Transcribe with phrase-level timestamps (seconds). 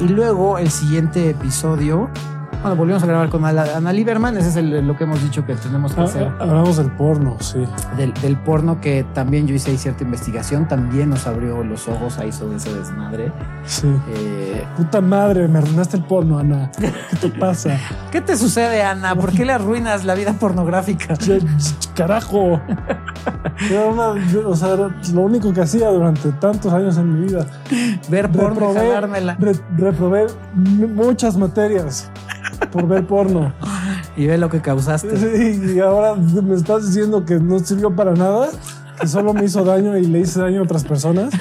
[0.00, 2.08] Y luego el siguiente episodio
[2.68, 5.94] bueno, volvimos a grabar con Ana Lieberman, ese es lo que hemos dicho que tenemos
[5.94, 6.32] que ah, hacer.
[6.38, 7.64] Hablamos del porno, sí.
[7.96, 12.24] Del, porno que también yo hice ahí cierta investigación, también nos abrió los ojos a
[12.24, 13.32] eso de ese desmadre.
[13.64, 13.88] Sí.
[14.10, 16.70] Eh, Puta madre, me arruinaste el porno, Ana.
[16.78, 17.78] ¿Qué te pasa?
[18.10, 19.14] ¿Qué te sucede, Ana?
[19.14, 21.14] ¿Por qué le arruinas la vida pornográfica?
[21.94, 22.60] Carajo.
[24.46, 27.46] o sea, lo único que hacía durante tantos años en mi vida.
[28.08, 32.10] Ver porno, reprobé, reprobé muchas materias
[32.70, 33.52] por ver porno.
[34.16, 35.16] Y ve lo que causaste.
[35.16, 38.48] Sí, y ahora me estás diciendo que no sirvió para nada,
[39.00, 41.32] que solo me hizo daño y le hice daño a otras personas.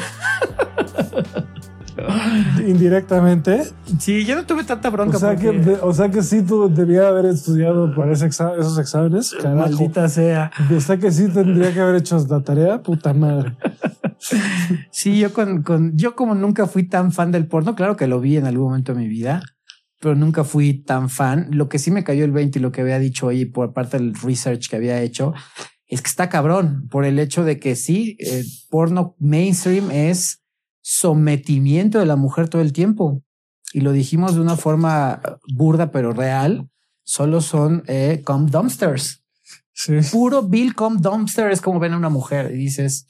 [2.65, 3.63] Indirectamente.
[3.99, 5.17] Sí, yo no tuve tanta bronca.
[5.17, 9.35] O sea, que, o sea que sí tú debía haber estudiado para esos exámenes.
[9.43, 10.51] Maldita sea.
[10.75, 12.81] O sea que sí tendría que haber hecho la tarea.
[12.81, 13.55] Puta madre.
[14.89, 18.19] Sí, yo con, con, yo como nunca fui tan fan del porno, claro que lo
[18.19, 19.41] vi en algún momento de mi vida
[19.99, 21.47] pero nunca fui tan fan.
[21.51, 23.97] Lo que sí me cayó el 20 y lo que había dicho ahí por parte
[23.97, 25.33] del research que había hecho
[25.87, 30.43] es que está cabrón por el hecho de que sí, el porno mainstream es
[30.81, 33.23] sometimiento de la mujer todo el tiempo.
[33.73, 35.21] Y lo dijimos de una forma
[35.53, 36.69] burda pero real.
[37.03, 39.23] Solo son eh, com dumpsters.
[40.11, 43.07] Puro Bill com dumpster es como ven a una mujer y dices,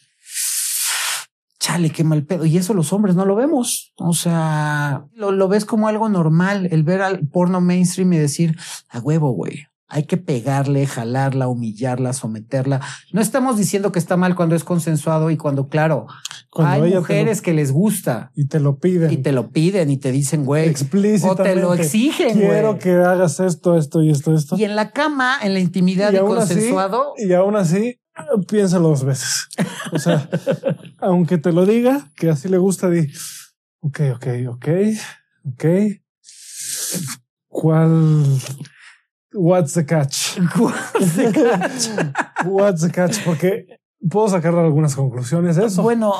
[1.60, 2.46] chale, qué mal pedo.
[2.46, 3.94] Y eso los hombres no lo vemos.
[3.98, 8.58] O sea, lo, ves como algo normal, el ver al porno mainstream y decir,
[8.90, 9.66] a huevo, güey.
[9.90, 12.82] Hay que pegarle, jalarla, humillarla, someterla.
[13.14, 16.08] No estamos diciendo que está mal cuando es consensuado y cuando, claro,
[16.56, 18.32] hay mujeres que les gusta.
[18.36, 19.14] Y te lo piden.
[19.14, 20.68] Y te lo piden y te dicen, güey.
[20.68, 21.42] Explícitamente.
[21.42, 24.58] O te lo exigen, Quiero que hagas esto, esto y esto, esto.
[24.58, 27.14] Y en la cama, en la intimidad y, consensuado.
[27.18, 28.02] y aún así,
[28.48, 29.48] piénsalo dos veces.
[29.92, 30.30] O sea,
[31.00, 33.12] aunque te lo diga, que así le gusta, di,
[33.80, 34.68] ok, ok, ok,
[35.46, 35.66] ok.
[37.48, 38.24] ¿Cuál?
[39.34, 40.38] What's the catch?
[40.58, 41.90] What's the catch?
[42.46, 43.24] What's the catch?
[43.26, 45.84] Porque puedo sacar algunas conclusiones de eso.
[45.84, 46.14] Bueno,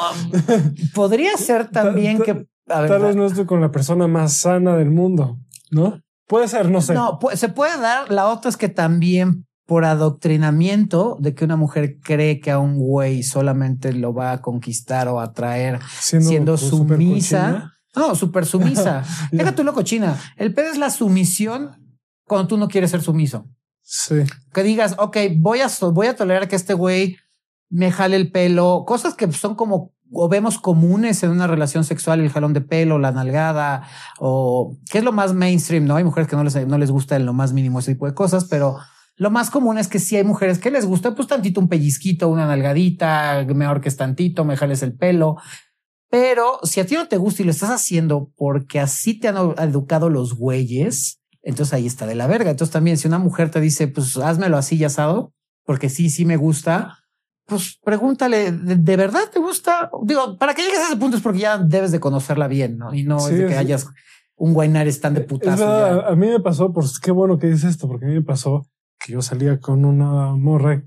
[0.94, 2.48] podría ser también que...
[2.66, 5.40] tal vez no estoy con la persona más sana del mundo,
[5.72, 6.02] ¿no?
[6.28, 6.94] Puede ser, no sé.
[6.94, 8.12] No, se puede dar.
[8.12, 12.78] La otra es que también por adoctrinamiento de que una mujer cree que a un
[12.78, 17.74] güey solamente lo va a conquistar o atraer siendo, sumisa.
[17.94, 19.04] No, súper sumisa.
[19.32, 20.18] Deja tú loco, China.
[20.38, 23.46] El pedo es la sumisión cuando tú no quieres ser sumiso.
[23.82, 24.24] Sí.
[24.54, 27.18] Que digas, ok, voy a, voy a tolerar que este güey
[27.70, 32.22] me jale el pelo, cosas que son como o vemos comunes en una relación sexual,
[32.22, 33.84] el jalón de pelo, la nalgada,
[34.18, 35.98] o qué es lo más mainstream, ¿no?
[35.98, 38.14] Hay mujeres que no les, no les gusta en lo más mínimo ese tipo de
[38.14, 38.78] cosas, pero
[39.18, 42.30] lo más común es que si hay mujeres que les gusta, pues tantito un pellizquito,
[42.30, 45.38] una nalgadita, mejor que es tantito, me jales el pelo.
[46.10, 49.38] Pero si a ti no te gusta y lo estás haciendo porque así te han
[49.58, 52.52] educado los güeyes, entonces ahí está de la verga.
[52.52, 55.34] Entonces también si una mujer te dice, pues házmelo así ya asado,
[55.66, 57.00] porque sí, sí me gusta,
[57.46, 59.90] pues pregúntale, ¿de, verdad te gusta?
[60.04, 62.94] Digo, para que llegues a ese punto es porque ya debes de conocerla bien, ¿no?
[62.94, 63.88] Y no es de que hayas
[64.36, 65.68] un guaynares tan de putazo.
[65.68, 68.68] a mí me pasó, pues qué bueno que dices esto, porque a mí me pasó
[69.00, 70.84] que yo salía con una morra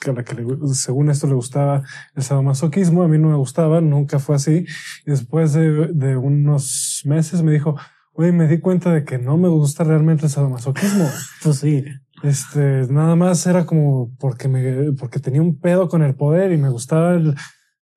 [0.00, 0.36] que a la que
[0.74, 1.82] según esto le gustaba
[2.14, 4.66] el sadomasoquismo, a mí no me gustaba, nunca fue así.
[5.04, 7.76] Después de, de unos meses me dijo,
[8.12, 11.08] oye, me di cuenta de que no me gusta realmente el sadomasoquismo.
[11.42, 11.84] pues sí.
[12.22, 16.56] Este, nada más era como porque me, porque tenía un pedo con el poder y
[16.56, 17.34] me gustaba el,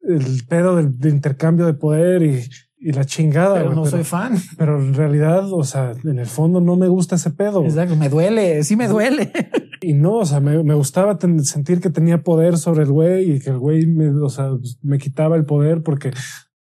[0.02, 3.56] el pedo del, intercambio de poder y, y la chingada.
[3.56, 4.38] Pero no soy fan.
[4.58, 7.64] Pero en realidad, o sea, en el fondo no me gusta ese pedo.
[7.66, 9.32] Exacto, me duele, sí me duele.
[9.82, 13.40] Y no, o sea, me, me gustaba sentir que tenía poder sobre el güey y
[13.40, 14.50] que el güey me, o sea,
[14.82, 16.12] me quitaba el poder porque,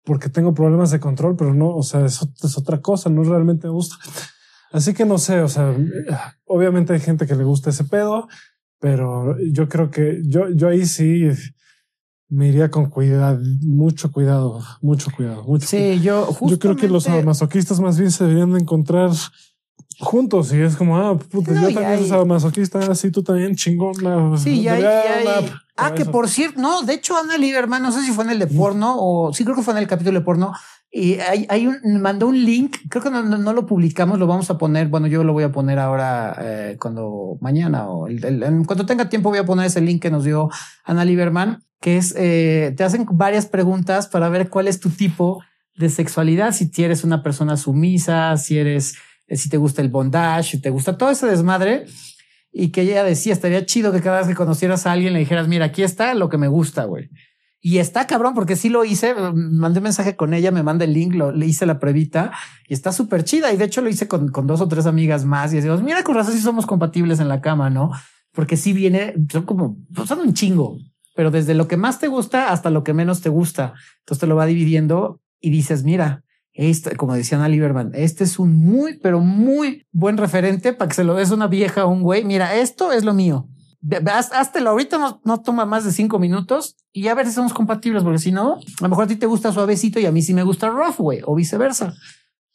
[0.03, 3.68] porque tengo problemas de control, pero no, o sea, eso es otra cosa, no realmente
[3.68, 3.95] me gusta.
[4.74, 5.74] Así que no sé, o sea,
[6.44, 8.27] obviamente hay gente que le gusta ese pedo,
[8.77, 11.30] pero yo creo que yo, yo ahí sí
[12.29, 15.44] me iría con cuidado, mucho cuidado, mucho cuidado.
[15.44, 19.12] Mucho sí, yo Yo creo que los masoquistas más bien se deberían de encontrar
[20.00, 23.95] juntos y es como, ah, puta, yo también soy masoquista, así tú también chingón.
[24.38, 28.12] Sí, ya, ya, Ah, que por cierto, no, de hecho Ana Lieberman, no sé si
[28.12, 30.51] fue en el de porno o sí creo que fue en el capítulo de porno,
[30.92, 34.57] y hay, hay un, mandó un link, creo que no, lo publicamos, lo vamos a
[34.57, 39.10] poner, bueno, yo lo voy a poner ahora eh, cuando mañana o el, el, tenga
[39.10, 40.50] tiempo voy a poner ese link que nos dio
[40.84, 45.44] Ana Lieberman, que es, eh, te hacen varias preguntas para ver cuál es tu tipo
[45.75, 48.95] de sexualidad, si eres una persona sumisa, si eres
[49.28, 51.86] eh, si te gusta el bondage, si te gusta todo ese desmadre.
[52.51, 55.48] Y que ella decía, estaría chido que cada vez que conocieras a alguien le dijeras,
[55.48, 57.10] mira, aquí está lo que me gusta, güey.
[57.68, 61.14] Y está cabrón porque sí lo hice, mandé mensaje con ella, me manda el link,
[61.14, 62.31] lo, le hice la pruebita
[62.66, 63.52] y está súper chida.
[63.52, 66.02] Y de hecho lo hice con, con, dos o tres amigas más y decimos, mira,
[66.02, 67.92] con razón si somos compatibles en la cama, ¿no?
[68.31, 69.75] Porque sí viene, son como,
[70.06, 70.78] son un chingo,
[71.14, 73.74] pero desde lo que más te gusta hasta lo que menos te gusta.
[74.00, 76.24] Entonces te lo va dividiendo y dices, mira,
[76.54, 80.96] este, como decían a Lieberman, este es un muy, pero muy buen referente para que
[80.96, 82.24] se lo des a una vieja o un güey.
[82.24, 83.50] Mira, esto es lo mío.
[84.33, 88.03] Háztelo ahorita, no, no, toma más de cinco minutos y a ver si somos compatibles,
[88.03, 90.33] porque si no, a lo mejor a ti te gusta suavecito y a mí sí
[90.33, 91.94] me gusta rough, güey, o viceversa.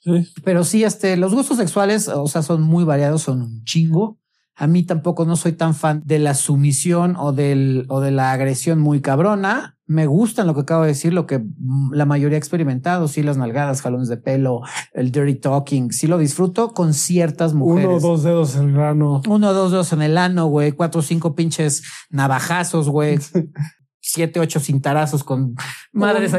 [0.00, 0.28] Sí.
[0.44, 4.18] Pero sí, este, los gustos sexuales, o sea, son muy variados, son un chingo.
[4.54, 8.32] A mí tampoco no soy tan fan de la sumisión o del o de la
[8.32, 9.78] agresión muy cabrona.
[9.92, 11.42] Me gustan lo que acabo de decir, lo que
[11.90, 14.62] la mayoría ha experimentado, sí, las nalgadas, jalones de pelo,
[14.94, 17.86] el dirty talking, sí lo disfruto con ciertas mujeres.
[17.86, 19.20] Uno o dos dedos en el ano.
[19.28, 23.18] Uno o dos dedos en el ano, güey, cuatro o cinco pinches navajazos, güey.
[24.00, 25.54] siete, ocho cintarazos con
[25.92, 26.32] madres.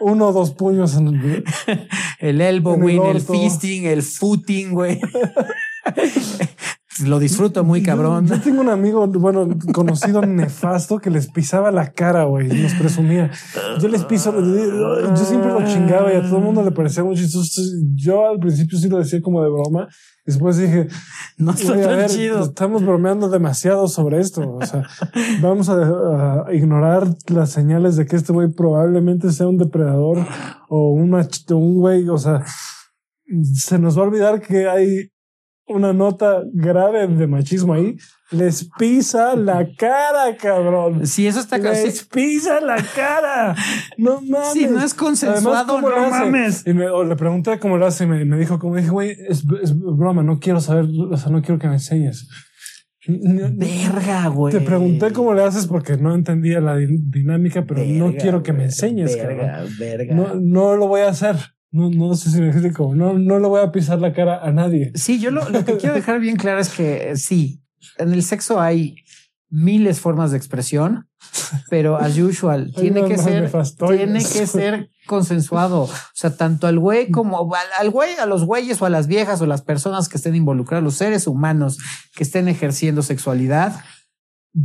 [0.00, 1.44] Uno o dos puños en el,
[2.18, 5.00] el elbow, güey, el, el, fisting, el footing, güey.
[7.04, 8.26] lo disfruto muy cabrón.
[8.26, 13.30] Yo, tengo un amigo, bueno, conocido nefasto que les pisaba la cara, güey, nos presumía.
[13.80, 17.16] Yo les piso, yo siempre lo chingaba y a todo el mundo le parecía muy
[17.16, 17.62] chistoso.
[17.94, 19.88] Yo al principio sí lo decía como de broma.
[20.24, 20.88] Después dije,
[21.38, 22.44] no está tan chido.
[22.44, 24.56] Estamos bromeando demasiado sobre esto.
[24.56, 24.86] O sea,
[25.40, 30.26] vamos a, ignorar las señales de que este güey probablemente sea un depredador
[30.68, 32.08] o un un güey.
[32.10, 32.44] O sea,
[33.54, 35.10] se nos va a olvidar que hay
[35.68, 37.96] una nota grave de machismo ahí.
[38.30, 41.06] Les pisa la cara, cabrón.
[41.06, 43.54] Si eso está Les pisa la cara.
[43.96, 44.52] No mames.
[44.52, 46.66] Si no es consensuado, no mames.
[46.66, 50.22] Y me, le pregunté cómo lo hace y me, dijo, como dije, güey, es, broma,
[50.22, 52.28] no quiero saber, o sea, no quiero que me enseñes.
[53.06, 54.52] Verga, güey.
[54.52, 58.64] Te pregunté cómo le haces porque no entendía la dinámica, pero no quiero que me
[58.64, 60.14] enseñes, verga, Verga.
[60.14, 61.36] No, no lo voy a hacer.
[61.70, 62.94] No, no sé si me explico.
[62.94, 64.92] No, no le voy a pisar la cara a nadie.
[64.94, 67.62] Sí, yo lo, que quiero dejar bien claro es que sí,
[67.98, 68.96] en el sexo hay
[69.50, 71.08] miles formas de expresión,
[71.70, 73.50] pero as usual tiene que ser,
[73.88, 75.82] tiene que ser consensuado.
[75.82, 79.40] O sea, tanto al güey como al, güey, a los güeyes o a las viejas
[79.40, 81.78] o las personas que estén involucradas, los seres humanos
[82.14, 83.80] que estén ejerciendo sexualidad,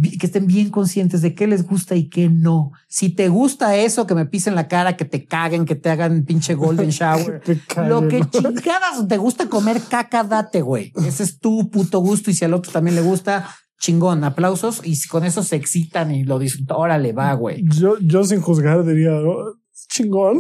[0.02, 2.72] que estén bien conscientes de qué les gusta y qué no.
[2.88, 6.24] Si te gusta eso, que me pisen la cara, que te caguen, que te hagan
[6.24, 7.42] pinche golden shower.
[7.88, 10.92] lo que chingadas te gusta comer caca, date, güey.
[11.06, 12.32] Ese es tu puto gusto.
[12.32, 13.50] Y si al otro también le gusta,
[13.80, 14.82] chingón, aplausos.
[14.84, 17.64] Y si con eso se excitan y lo disfrutan, órale, va, güey.
[17.66, 19.56] Yo, yo sin juzgar diría, oh,
[19.90, 20.40] chingón.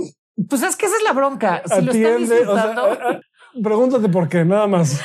[0.49, 1.61] Pues es que esa es la bronca.
[1.65, 2.93] Si lo están disfrutando.
[2.93, 4.99] Eh, eh, pregúntate por qué, nada más.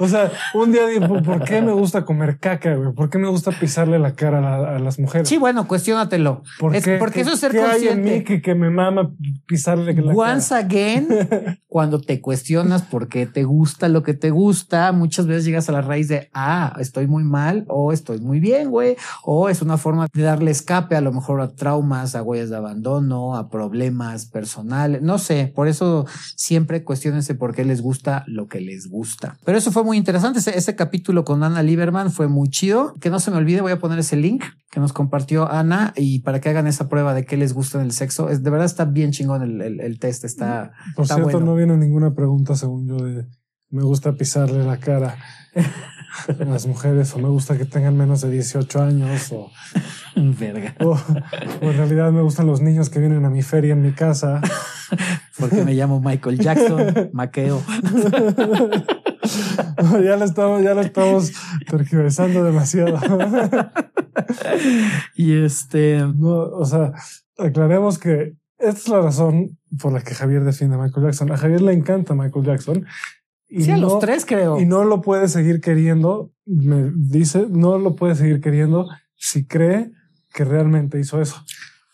[0.00, 2.94] O sea, un día digo, ¿por qué me gusta comer caca, güey?
[2.94, 5.28] ¿Por qué me gusta pisarle la cara a, las mujeres?
[5.28, 6.42] Sí, bueno, cuestionatelo.
[6.58, 7.88] ¿Por es, porque eso es ser ¿qué consciente.
[7.88, 9.12] Hay en mí que, que me mama
[9.46, 11.08] pisarle la Once again,
[11.68, 15.72] cuando te cuestionas por qué te gusta lo que te gusta, muchas veces llegas a
[15.72, 18.96] la raíz de, ah, estoy muy mal o estoy muy bien, güey.
[19.22, 22.56] O es una forma de darle escape a lo mejor a traumas, a huellas de
[22.56, 25.02] abandono, a problemas personales.
[25.02, 26.06] No sé, por eso
[26.36, 29.36] siempre cuestionense por qué les gusta lo que les gusta.
[29.44, 30.38] Pero eso fue muy interesante.
[30.38, 32.94] Ese, capítulo con Ana Lieberman fue muy chido.
[33.00, 36.20] Que no se me olvide, voy a poner ese link que nos compartió Ana y
[36.20, 38.28] para que hagan esa prueba de qué les gusta en el sexo.
[38.28, 40.24] Es de verdad está bien chingón el, el, test.
[40.24, 40.72] Está.
[40.96, 43.26] Por cierto, no viene ninguna pregunta según yo de
[43.70, 45.16] me gusta pisarle la cara
[46.28, 49.50] a las mujeres o me gusta que tengan menos de 18 años o,
[50.16, 50.74] Verga.
[50.80, 50.98] o,
[51.60, 54.40] en realidad me gustan los niños que vienen a mi feria en mi casa.
[55.38, 57.62] Porque me llamo Michael Jackson, Maqueo.
[60.04, 61.32] ya lo estamos, ya lo estamos
[61.68, 62.98] tergiversando demasiado.
[65.14, 66.92] y este, no, o sea,
[67.38, 71.32] aclaremos que esta es la razón por la que Javier defiende a Michael Jackson.
[71.32, 72.86] A Javier le encanta Michael Jackson.
[73.48, 74.60] Y sí, a los tres creo.
[74.60, 79.90] Y no lo puede seguir queriendo, me dice, no lo puede seguir queriendo si cree
[80.32, 81.44] que realmente hizo eso.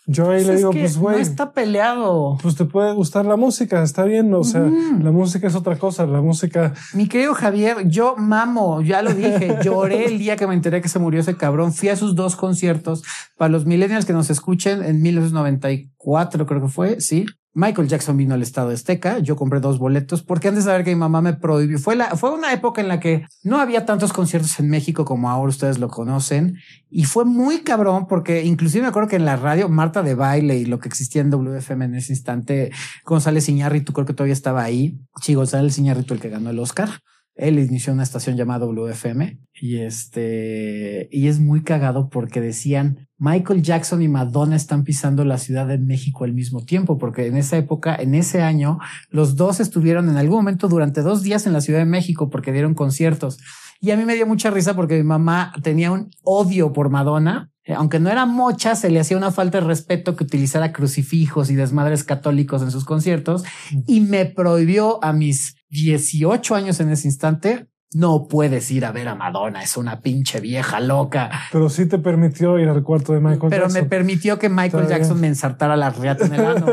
[0.09, 1.17] Yo ahí pues le digo, pues güey.
[1.17, 2.39] No está peleado.
[2.41, 4.33] Pues te puede gustar la música, está bien.
[4.35, 6.07] O sea, la música es otra cosa.
[6.07, 6.75] La música.
[6.95, 9.59] Mi querido Javier, yo mamo, ya lo dije.
[9.65, 11.73] lloré el día que me enteré que se murió ese cabrón.
[11.73, 13.03] Fui a sus dos conciertos.
[13.37, 17.27] Para los millennials que nos escuchen, en 1994 creo que fue, sí.
[17.57, 19.19] Michael Jackson vino al estado de Azteca.
[19.19, 22.15] Yo compré dos boletos porque antes de saber que mi mamá me prohibió, fue la,
[22.15, 25.79] fue una época en la que no había tantos conciertos en México como ahora ustedes
[25.79, 26.59] lo conocen.
[26.91, 30.59] Y fue muy cabrón porque inclusive me acuerdo que en la radio Marta de baile
[30.59, 32.73] y lo que existía en WFM en ese instante,
[33.07, 35.01] González Iñárritu creo que todavía estaba ahí.
[35.23, 36.91] Sí, González Iñárritu el que ganó el Oscar
[37.37, 43.63] Él inició una estación llamada WFM y este, y es muy cagado porque decían Michael
[43.63, 47.57] Jackson y Madonna están pisando la Ciudad de México al mismo tiempo, porque en esa
[47.59, 48.79] época, en ese año,
[49.11, 52.53] los dos estuvieron en algún momento durante dos días en la Ciudad de México porque
[52.53, 53.39] dieron conciertos.
[53.81, 57.51] Y a mí me dio mucha risa porque mi mamá tenía un odio por Madonna.
[57.67, 61.51] Eh, Aunque no era mocha, se le hacía una falta de respeto que utilizara crucifijos
[61.51, 63.45] y desmadres católicos en sus conciertos
[63.87, 67.67] y me prohibió a mis 18 años en ese instante.
[67.93, 71.31] No puedes ir a ver a Madonna, es una pinche vieja loca.
[71.53, 73.89] Pero sí te permitió ir al cuarto de Michael Pero me Jackson.
[73.89, 76.67] permitió que Michael Jackson me ensartara la riata en el ano.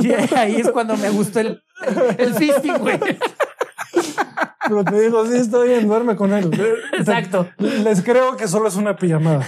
[0.00, 1.60] Y ahí es cuando me gustó el,
[2.16, 2.98] el fisting, güey.
[4.68, 6.50] Pero te digo, sí, está bien, duerme con él.
[6.98, 7.48] Exacto.
[7.58, 9.44] Les creo que solo es una pijamada.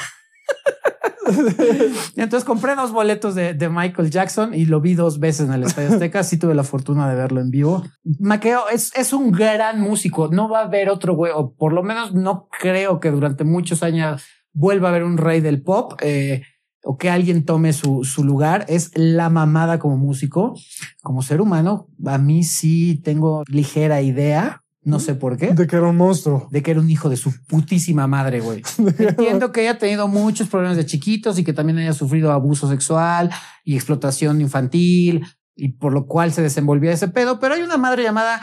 [2.17, 5.65] Entonces compré dos boletos de, de Michael Jackson y lo vi dos veces en el
[5.65, 6.23] Estadio Azteca.
[6.23, 7.85] Sí tuve la fortuna de verlo en vivo.
[8.21, 10.29] Maqueo es, es un gran músico.
[10.29, 13.83] No va a haber otro güey, o por lo menos no creo que durante muchos
[13.83, 14.23] años
[14.53, 15.95] vuelva a haber un rey del pop.
[16.03, 16.43] eh,
[16.85, 20.55] o que alguien tome su, su lugar, es la mamada como músico,
[21.03, 21.89] como ser humano.
[22.05, 26.47] A mí sí tengo ligera idea, no sé por qué, De que era un monstruo.
[26.51, 28.63] de que era un hijo de su putísima madre, güey.
[28.99, 33.31] Entiendo que haya tenido muchos problemas de chiquitos y que también haya sufrido abuso sexual
[33.65, 35.25] y explotación infantil
[35.57, 38.41] y por lo cual se desenvolvía ese pedo, pero hay una madre llamada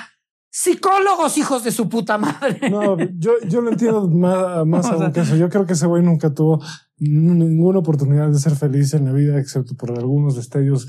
[0.54, 2.70] psicólogos hijos de su puta madre.
[2.70, 5.36] No, yo, yo lo entiendo más, más sea- aún que eso.
[5.38, 6.62] Yo creo que ese güey nunca tuvo
[6.98, 10.88] ninguna oportunidad de ser feliz en la vida, excepto por algunos destellos.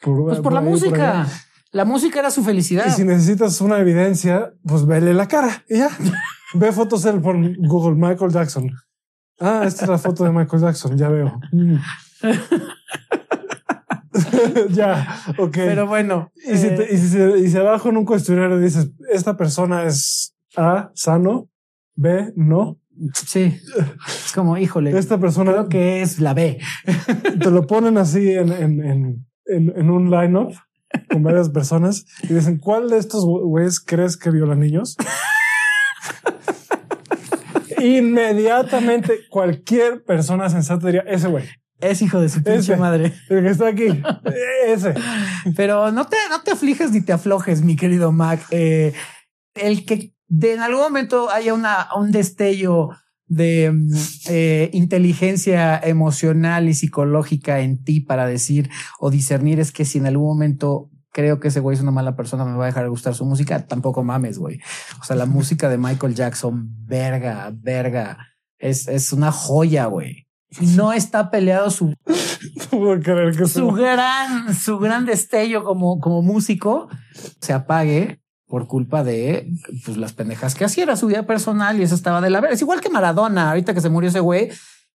[0.00, 1.26] Por, Pues por la ahí, música.
[1.72, 2.86] La música era su felicidad.
[2.86, 5.88] Y si necesitas una evidencia, pues vele la cara y ya.
[6.54, 7.34] Ve fotos él por
[7.66, 8.70] Google Michael Jackson.
[9.40, 10.96] Ah, esta es la foto de Michael Jackson.
[10.98, 11.40] Ya veo.
[11.50, 11.76] Mm.
[14.70, 15.52] ya, ok.
[15.54, 18.90] Pero bueno, y, si eh, te- y si y si abajo en un cuestionario dices,
[19.10, 21.48] esta persona es A, sano,
[21.94, 22.78] B, no.
[23.14, 23.58] sí,
[24.06, 26.58] es como, híjole, Esta persona creo que es la B.
[27.40, 30.52] te lo ponen así en, en, en, en, en un lineup
[31.10, 34.96] con varias personas y dicen, ¿cuál de estos güeyes crees que viola niños?
[37.78, 41.44] Inmediatamente cualquier persona sensata diría, ese güey,
[41.80, 43.12] Es hijo de su pinche madre.
[43.28, 43.86] el que está aquí,
[44.66, 44.94] ese.
[45.56, 48.40] Pero no te, no te afliges ni te aflojes, mi querido Mac.
[48.50, 48.92] Eh,
[49.54, 52.90] el que de en algún momento haya una, un destello
[53.32, 53.92] de mm,
[54.28, 58.70] eh, inteligencia emocional y psicológica en ti para decir
[59.00, 62.16] o discernir es que si en algún momento creo que ese güey es una mala
[62.16, 64.60] persona, me va a dejar de gustar su música, tampoco mames, güey.
[65.00, 68.18] O sea, la música de Michael Jackson, verga, verga,
[68.58, 70.26] es, es una joya, güey.
[70.60, 71.94] No está peleado su
[72.72, 76.88] No creer que su gran, su gran destello como, como músico
[77.40, 78.21] se apague
[78.52, 79.48] por culpa de
[79.86, 80.82] pues, las pendejas que hacía.
[80.82, 82.52] Era su vida personal y eso estaba de la vera.
[82.52, 83.48] Es igual que Maradona.
[83.48, 84.50] Ahorita que se murió ese güey,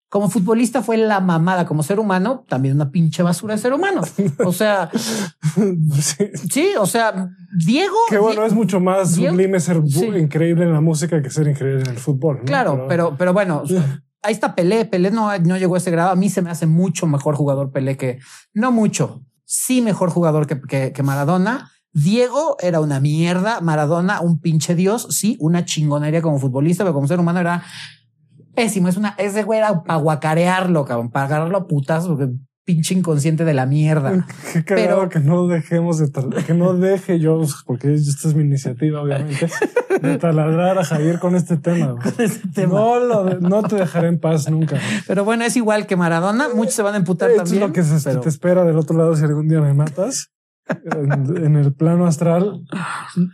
[0.10, 1.66] como futbolista fue la mamada.
[1.66, 4.02] Como ser humano, también una pinche basura de ser humano.
[4.46, 4.92] O sea,
[6.00, 6.26] Sí.
[6.52, 7.30] sí, o sea,
[7.66, 7.96] Diego.
[8.10, 10.06] Que bueno, es mucho más Diego- sublime ser Sí.
[10.06, 12.38] increíble en la música que ser increíble en el fútbol.
[12.38, 12.44] ¿no?
[12.46, 13.64] Claro, pero, pero bueno,
[14.22, 14.86] ahí está Pelé.
[14.86, 16.12] Pelé no, no llegó a ese grado.
[16.12, 18.20] A mí se me hace mucho mejor jugador Pelé que
[18.54, 21.72] no mucho, sí mejor jugador que, que, que Maradona.
[22.04, 27.08] Diego era una mierda, Maradona un pinche dios, sí, una chingonería como futbolista, pero como
[27.08, 27.63] ser humano era
[28.56, 28.88] pésimo.
[28.88, 32.30] Es una, ese güey era para guacarearlo, cabrón, para agarrarlo a putas, porque
[32.66, 34.27] pinche inconsciente de la mierda.
[34.54, 36.12] Qué Pero- que no dejemos de
[36.46, 39.50] que no deje yo, porque esta es mi iniciativa, obviamente,
[40.01, 41.96] de taladrar a Javier con este tema.
[42.54, 42.74] tema.
[42.75, 44.77] No, lo no te dejaré en paz nunca.
[45.08, 46.50] Pero bueno, es igual que Maradona.
[46.54, 47.63] Muchos se van a emputar Esto también.
[47.63, 50.30] es lo que se, pero- te espera del otro lado si algún día me matas.
[50.70, 52.66] En, en el plano astral,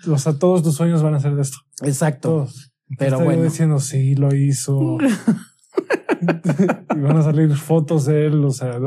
[0.07, 1.57] o sea, todos tus sueños van a ser de esto.
[1.81, 2.29] Exacto.
[2.29, 2.73] Todos.
[2.97, 3.43] Pero Estoy bueno.
[3.43, 4.97] diciendo sí, lo hizo.
[6.95, 8.43] y van a salir fotos de él.
[8.45, 8.77] O sea,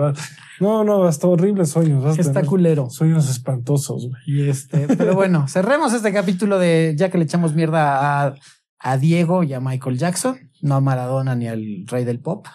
[0.60, 2.02] no, no, hasta horribles sueños.
[2.02, 2.88] vas Está culero.
[2.90, 4.08] Sueños espantosos.
[4.08, 4.22] güey.
[4.26, 8.34] Y este, pero bueno, cerremos este capítulo de ya que le echamos mierda a,
[8.78, 12.46] a Diego y a Michael Jackson, no a Maradona ni al rey del pop.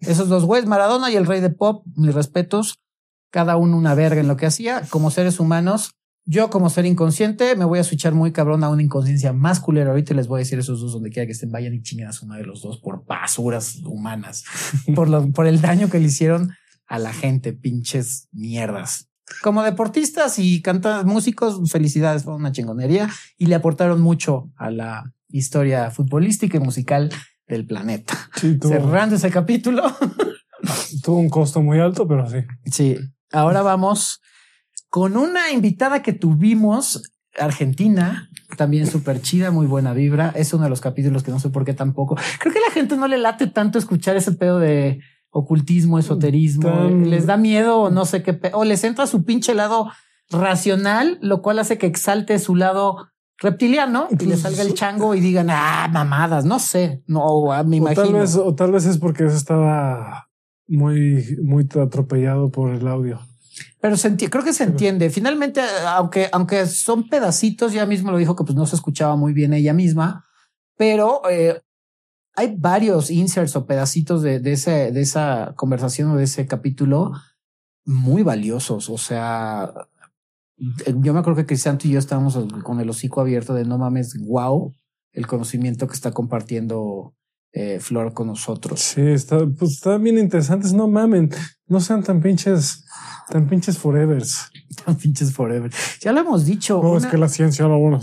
[0.00, 2.78] Esos dos güeyes, Maradona y el rey del pop, mis respetos,
[3.30, 4.82] cada uno una verga en lo que hacía.
[4.90, 5.90] Como seres humanos,
[6.24, 9.90] yo como ser inconsciente me voy a switchar muy cabrón a una inconsciencia más culera.
[9.90, 12.12] Ahorita les voy a decir esos dos donde quiera que estén, vayan y chinguen a
[12.12, 14.44] su madre los dos por basuras humanas,
[14.94, 16.52] por, lo, por el daño que le hicieron
[16.86, 19.08] a la gente, pinches mierdas.
[19.42, 25.14] Como deportistas y cantantes, músicos, felicidades, fue una chingonería y le aportaron mucho a la
[25.28, 27.10] historia futbolística y musical
[27.46, 28.14] del planeta.
[28.36, 29.82] Sí, Cerrando ese capítulo.
[31.02, 32.38] tuvo un costo muy alto, pero sí.
[32.70, 32.98] Sí.
[33.32, 34.20] Ahora vamos
[34.90, 37.02] con una invitada que tuvimos
[37.38, 40.32] Argentina, también súper chida, muy buena vibra.
[40.34, 42.16] Es uno de los capítulos que no sé por qué tampoco.
[42.40, 46.62] Creo que a la gente no le late tanto escuchar ese pedo de ocultismo, esoterismo.
[46.68, 49.90] Tan- Les da miedo o no sé qué, o les entra su pinche lado
[50.30, 53.08] racional, lo cual hace que exalte su lado
[53.40, 57.76] reptiliano y le salga el chango y digan, ah, mamadas, no sé, no, ah, me
[57.76, 58.02] O imagino.
[58.04, 60.27] tal vez, o tal vez es porque eso estaba
[60.68, 63.20] muy, muy atropellado por el audio.
[63.80, 65.10] Pero se creo que se entiende.
[65.10, 69.32] Finalmente, aunque, aunque son pedacitos, ya mismo lo dijo que pues no se escuchaba muy
[69.32, 70.24] bien ella misma,
[70.76, 71.60] pero eh,
[72.36, 77.12] hay varios inserts o pedacitos de, de, ese, de esa conversación o de ese capítulo
[77.84, 78.90] muy valiosos.
[78.90, 79.72] O sea,
[80.58, 83.78] eh, yo me acuerdo que Cristianto y yo estábamos con el hocico abierto de no
[83.78, 84.74] mames, wow,
[85.12, 87.14] el conocimiento que está compartiendo
[87.58, 88.78] eh, Flor con nosotros.
[88.78, 90.72] Sí, está, pues están bien interesantes.
[90.72, 91.30] No mamen,
[91.66, 92.84] no sean tan pinches,
[93.28, 94.48] tan pinches forevers.
[94.84, 95.72] Tan pinches forever.
[96.00, 96.80] Ya lo hemos dicho.
[96.80, 98.00] No, es que la ciencia, no, bueno,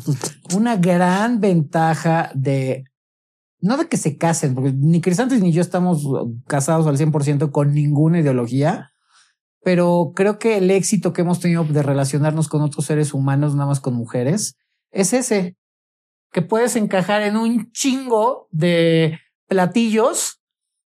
[0.54, 2.84] una gran ventaja de
[3.62, 6.06] no de que se casen, porque ni Crisantes ni yo estamos
[6.48, 8.92] casados al 100% con ninguna ideología,
[9.64, 13.68] pero creo que el éxito que hemos tenido de relacionarnos con otros seres humanos, nada
[13.68, 14.58] más con mujeres,
[14.92, 15.56] es ese,
[16.34, 20.42] que puedes encajar en un chingo de platillos,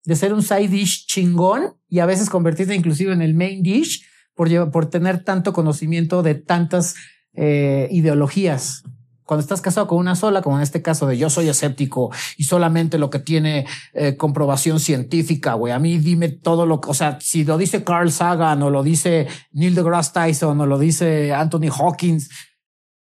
[0.05, 4.05] de ser un side dish chingón y a veces convertirte inclusive en el main dish
[4.35, 6.95] por, llevar- por tener tanto conocimiento de tantas
[7.35, 8.85] eh, ideologías.
[9.25, 12.45] Cuando estás casado con una sola, como en este caso de yo soy escéptico y
[12.45, 15.73] solamente lo que tiene eh, comprobación científica, güey.
[15.73, 18.85] A mí dime todo lo que, o sea, si lo dice Carl Sagan o lo
[18.85, 22.31] dice Neil deGrasse Tyson o lo dice Anthony Hawkins,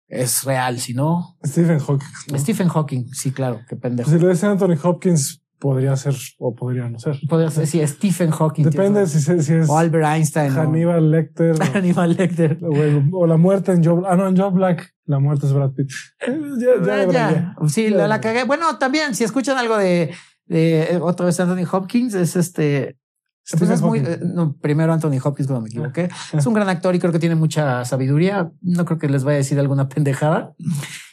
[0.07, 0.79] es real.
[0.79, 2.07] Si no, Stephen Hawking.
[2.31, 2.39] ¿no?
[2.39, 4.09] Stephen Hawking, sí, claro, qué pendejo.
[4.09, 7.19] Si lo dice Anthony Hopkins, podría ser o podría no ser.
[7.27, 8.63] Podría ser, sí, Stephen Hawking.
[8.63, 9.67] Depende si, si es.
[9.69, 10.51] O Albert Einstein.
[10.55, 12.59] o- Hannibal Lecter Hannibal Lecter.
[13.11, 14.03] o, la muerte en Joe.
[14.07, 14.93] Ah, no, en Joe Black.
[15.05, 15.89] La muerte es Brad Pitt.
[16.27, 17.31] Ya, ya, ya.
[17.31, 17.55] ya.
[17.69, 18.43] Sí, la, la cagué.
[18.43, 20.13] Bueno, también, si escuchan algo de,
[20.45, 22.97] de otra vez Anthony Hopkins, es este.
[23.57, 26.09] Pues es muy, eh, no, primero Anthony Hopkins, cuando me equivoqué.
[26.33, 28.51] Es un gran actor y creo que tiene mucha sabiduría.
[28.61, 30.53] No creo que les vaya a decir alguna pendejada.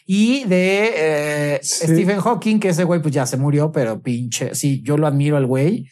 [0.06, 1.86] Y de eh, Sí.
[1.86, 5.36] Stephen Hawking, que ese güey pues ya se murió, pero pinche, sí, yo lo admiro
[5.36, 5.86] al güey.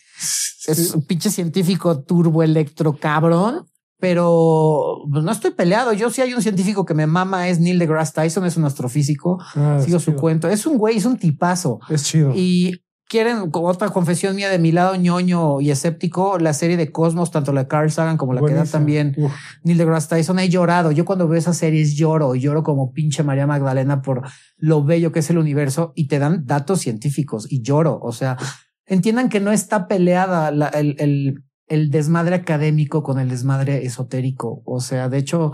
[0.66, 3.66] Es un pinche científico turbo electro cabrón,
[3.98, 5.92] pero pues, no estoy peleado.
[5.92, 9.38] Yo sí hay un científico que me mama, es Neil deGrasse Tyson, es un astrofísico.
[9.54, 10.20] Ah, Sigo su chido.
[10.20, 10.48] cuento.
[10.48, 11.78] Es un güey, es un tipazo.
[11.88, 12.32] Es chido.
[12.34, 17.30] Y quieren otra confesión mía de mi lado ñoño y escéptico, la serie de Cosmos,
[17.30, 19.30] tanto la de Carl Sagan como la que da también Uf.
[19.64, 20.92] Neil deGrasse Tyson, he llorado.
[20.92, 24.22] Yo cuando veo esas series lloro, lloro como pinche María Magdalena por
[24.56, 28.00] lo bello que es el universo y te dan datos científicos y lloro.
[28.02, 28.38] O sea,
[28.86, 34.62] entiendan que no está peleada la- el, el, el desmadre académico con el desmadre esotérico.
[34.64, 35.52] O sea, de hecho,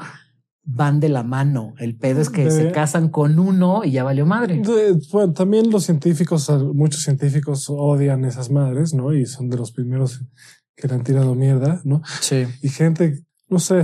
[0.70, 1.72] van de la mano.
[1.78, 4.58] El pedo es que De- se casan con uno y ya valió madre.
[4.60, 9.14] De- bueno, también los científicos, muchos científicos odian esas madres, ¿no?
[9.14, 10.20] Y son de los primeros
[10.76, 12.02] que le han tirado mierda, ¿no?
[12.20, 12.44] Sí.
[12.62, 13.82] Y gente, no sé,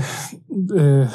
[0.77, 1.09] eh,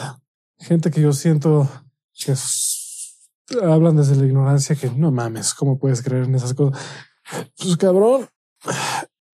[0.57, 1.69] gente que yo siento
[2.13, 3.19] que es-
[3.61, 6.81] hablan desde la ignorancia que no mames, ¿cómo puedes creer en esas cosas?
[7.57, 8.25] Pues cabrón,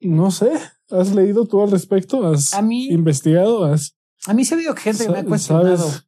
[0.02, 0.52] no sé,
[0.92, 2.28] ¿has leído tú al respecto?
[2.28, 3.64] ¿Has A mí- investigado?
[3.64, 3.96] ¿Has,
[4.28, 5.78] A mí se ha habido gente que me ha cuestionado.
[5.78, 6.02] ¿Sabes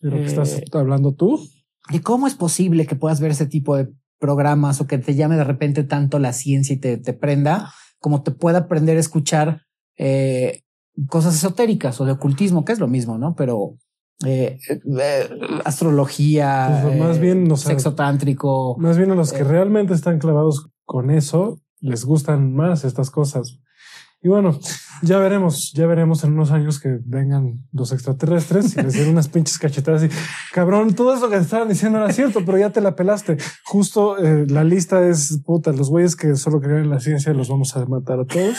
[0.00, 1.40] de lo que estás Eh, hablando tú?
[1.90, 5.36] ¿Y cómo es posible que puedas ver ese tipo de programas o que te llame
[5.36, 9.62] de repente tanto la ciencia y te, te prenda como te pueda aprender a escuchar
[9.96, 10.62] eh,
[11.08, 13.34] cosas esotéricas o de ocultismo, que es lo mismo, ¿no?
[13.34, 13.76] Pero
[14.26, 15.28] eh, eh,
[15.64, 18.76] astrología, Pues, más bien, o sea, sexo tántrico.
[18.78, 23.58] Más bien a los que realmente están clavados con eso, les gustan más estas cosas.
[24.22, 24.58] Y bueno,
[25.00, 29.28] ya veremos, ya veremos en unos años que vengan los extraterrestres y les den unas
[29.28, 30.08] pinches cachetadas y
[30.52, 33.38] cabrón, todo eso que te estaban diciendo era cierto, pero ya te la pelaste.
[33.64, 37.48] Justo eh, la lista es puta, los güeyes que solo creen en la ciencia los
[37.48, 38.58] vamos a matar a todos.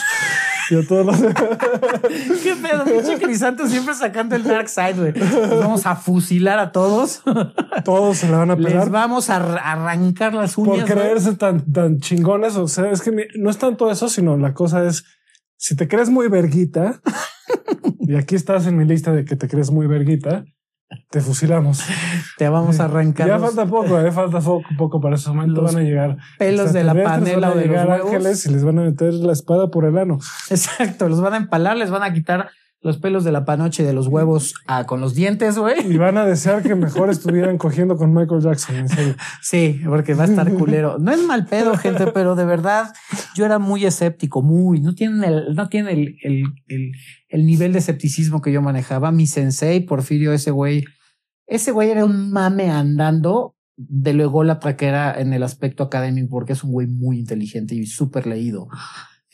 [0.70, 1.16] Y a todos los...
[2.42, 2.84] ¿Qué pedo?
[2.84, 5.12] Pinche Crisanto siempre sacando el dark side, güey.
[5.60, 7.22] Vamos a fusilar a todos.
[7.84, 8.90] todos se la van a Les pelar.
[8.90, 10.86] vamos a ar- arrancar las uñas.
[10.86, 12.56] por creerse tan, tan chingones.
[12.56, 15.04] O sea, es que no es tanto eso, sino la cosa es
[15.62, 17.00] si te crees muy verguita
[18.00, 20.44] y aquí estás en mi lista de que te crees muy verguita,
[21.08, 21.84] te fusilamos.
[22.36, 25.62] Te vamos a arrancar Ya los falta poco, eh, falta poco, poco para ese momento.
[25.62, 28.50] Los Van a llegar pelos de la panela van o de los llegar ángeles y
[28.50, 30.18] les van a meter la espada por el ano.
[30.50, 32.50] Exacto, los van a empalar, les van a quitar
[32.82, 35.86] los pelos de la panoche de los huevos ah, con los dientes, güey.
[35.86, 38.76] Y van a desear que mejor estuvieran cogiendo con Michael Jackson.
[38.76, 39.14] En serio.
[39.40, 40.98] Sí, porque va a estar culero.
[40.98, 42.92] No es mal pedo, gente, pero de verdad
[43.36, 44.80] yo era muy escéptico, muy.
[44.80, 46.92] No tienen el, no tienen el, el, el,
[47.28, 49.12] el nivel de escepticismo que yo manejaba.
[49.12, 50.84] Mi sensei, Porfirio, ese güey,
[51.46, 56.54] ese güey era un mame andando de luego la traquera en el aspecto académico, porque
[56.54, 58.68] es un güey muy inteligente y súper leído.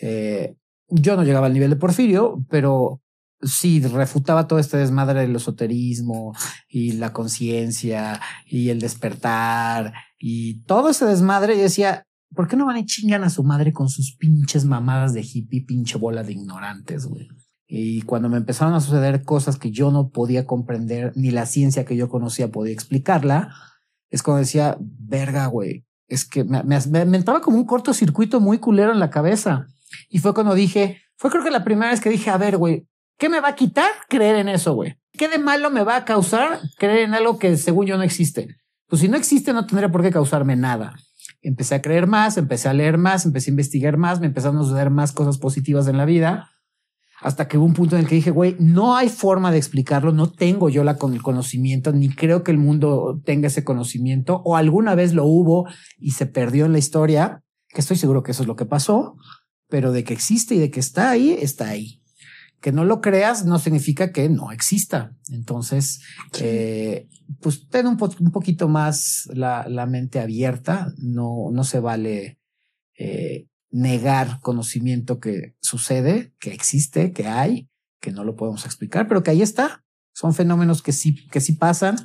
[0.01, 0.57] Eh,
[0.89, 3.03] yo no llegaba al nivel de Porfirio, pero
[3.43, 6.35] sí refutaba todo este desmadre del esoterismo
[6.69, 11.55] y la conciencia y el despertar y todo ese desmadre.
[11.55, 12.03] Y decía,
[12.35, 15.65] ¿por qué no van y chingan a su madre con sus pinches mamadas de hippie,
[15.65, 17.29] pinche bola de ignorantes, güey?
[17.71, 21.85] Y cuando me empezaron a suceder cosas que yo no podía comprender, ni la ciencia
[21.85, 23.55] que yo conocía podía explicarla,
[24.11, 28.91] es cuando decía, verga, güey, es que me, me, entraba como un cortocircuito muy culero
[28.91, 29.67] en la cabeza.
[30.09, 32.88] Y fue cuando dije, fue creo que la primera vez que dije, a ver, güey,
[33.19, 34.97] ¿qué me va a quitar creer en eso, güey?
[35.13, 38.57] ¿Qué de malo me va a causar creer en algo que según yo no existe?
[38.87, 40.95] Pues si no existe, no tendría por qué causarme nada.
[41.43, 44.63] Empecé a creer más, empecé a leer más, empecé a investigar más, me empezaron a
[44.63, 46.51] suceder más cosas positivas en la vida
[47.21, 50.13] hasta que hubo un punto en el que dije, güey, no hay forma de explicarlo,
[50.13, 54.41] no tengo yo la con el conocimiento, ni creo que el mundo tenga ese conocimiento,
[54.45, 58.33] o alguna vez lo hubo y se perdió en la historia, que estoy seguro que
[58.33, 59.17] eso es lo que pasó,
[59.69, 62.03] pero de que existe y de que está ahí, está ahí.
[62.61, 65.15] Que no lo creas no significa que no exista.
[65.31, 66.01] Entonces,
[66.41, 67.09] eh,
[67.41, 72.39] pues ten un, un poquito más la, la, mente abierta, no, no se vale
[72.99, 77.69] eh, negar conocimiento que sucede, que existe, que hay,
[78.01, 79.85] que no lo podemos explicar, pero que ahí está.
[80.13, 81.97] Son fenómenos que sí, que sí pasan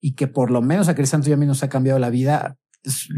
[0.00, 2.56] y que por lo menos a Crisanto y a mí nos ha cambiado la vida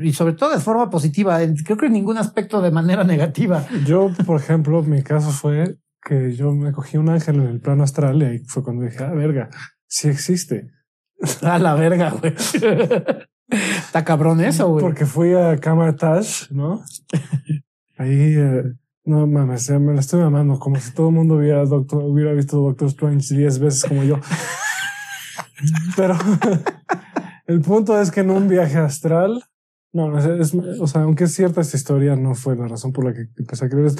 [0.03, 1.39] y sobre todo de forma positiva.
[1.65, 3.67] Creo que en ningún aspecto de manera negativa.
[3.87, 7.83] Yo, por ejemplo, mi caso fue que yo me cogí un ángel en el plano
[7.83, 9.49] astral y ahí fue cuando dije, ah, verga,
[9.87, 10.71] sí existe.
[11.43, 12.35] A la verga, güey.
[13.49, 14.83] Está cabrón eso, güey.
[14.83, 15.57] Porque fui a
[15.97, 16.83] Tash, ¿no?
[17.97, 18.65] Ahí, eh,
[19.05, 22.57] no mames, me la estoy mamando, como si todo el mundo hubiera, doctor, hubiera visto
[22.57, 24.19] Doctor Strange diez veces como yo.
[25.97, 26.17] Pero
[27.47, 29.45] el punto es que en un viaje astral,
[29.93, 33.13] no, es, o sea, aunque es cierta esta historia, no fue la razón por la
[33.13, 33.93] que empecé a creer.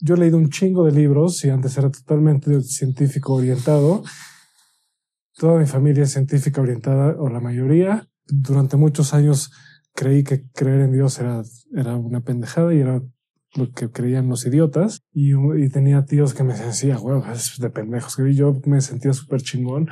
[0.00, 4.02] Yo he leído un chingo de libros y antes era totalmente científico orientado.
[5.36, 8.08] Toda mi familia es científica orientada, o la mayoría.
[8.26, 9.50] Durante muchos años
[9.94, 11.42] creí que creer en Dios era,
[11.74, 13.02] era una pendejada y era
[13.54, 17.70] lo que creían los idiotas y, y tenía tíos que me decían, güey, es de
[17.70, 18.18] pendejos.
[18.18, 19.88] Y yo me sentía súper chingón.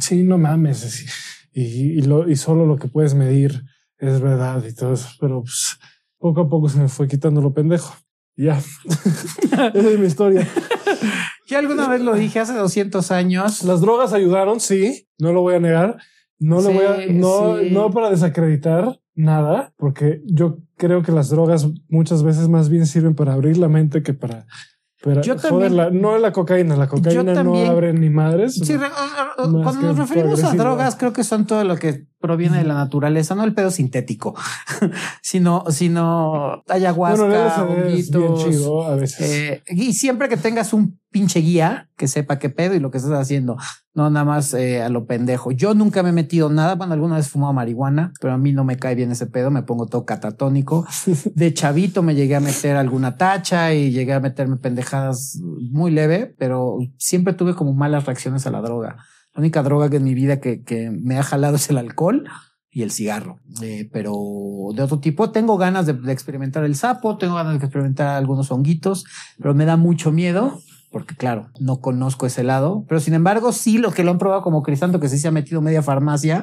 [0.00, 1.06] Sí, no mames.
[1.52, 3.62] Y, y, lo, y solo lo que puedes medir
[3.98, 5.08] es verdad y todo eso.
[5.20, 5.78] Pero pues,
[6.18, 7.94] poco a poco se me fue quitando lo pendejo.
[8.40, 8.56] Ya.
[9.74, 10.48] Esa es mi historia.
[11.46, 13.62] Yo alguna vez lo dije hace 200 años.
[13.64, 15.98] Las drogas ayudaron, sí, no lo voy a negar.
[16.38, 21.68] No lo voy a, no, no para desacreditar nada, porque yo creo que las drogas
[21.90, 24.46] muchas veces más bien sirven para abrir la mente que para
[25.02, 28.54] pero yo también, no la cocaína, la cocaína no abre ni madres.
[28.54, 28.76] Sí,
[29.36, 33.34] cuando nos referimos a drogas, creo que son todo lo que proviene de la naturaleza,
[33.34, 34.34] no el pedo sintético,
[35.22, 39.20] sino, sino ayahuasca, bueno, a veces.
[39.20, 42.98] Eh, y siempre que tengas un pinche guía que sepa qué pedo y lo que
[42.98, 43.56] estás haciendo,
[43.94, 45.50] no nada más eh, a lo pendejo.
[45.50, 48.64] Yo nunca me he metido nada, bueno, alguna vez fumado marihuana, pero a mí no
[48.64, 50.86] me cae bien ese pedo, me pongo todo catatónico.
[51.34, 56.34] De chavito me llegué a meter alguna tacha y llegué a meterme pendejadas muy leve,
[56.38, 58.96] pero siempre tuve como malas reacciones a la droga.
[59.34, 62.28] La única droga que en mi vida que, que me ha jalado es el alcohol
[62.70, 63.40] y el cigarro.
[63.62, 64.14] Eh, pero
[64.74, 68.50] de otro tipo, tengo ganas de, de, experimentar el sapo, tengo ganas de experimentar algunos
[68.52, 69.04] honguitos,
[69.38, 73.78] pero me da mucho miedo porque claro, no conozco ese lado, pero sin embargo, sí,
[73.78, 76.42] lo que lo han probado como Crisanto, que sí se ha metido media farmacia,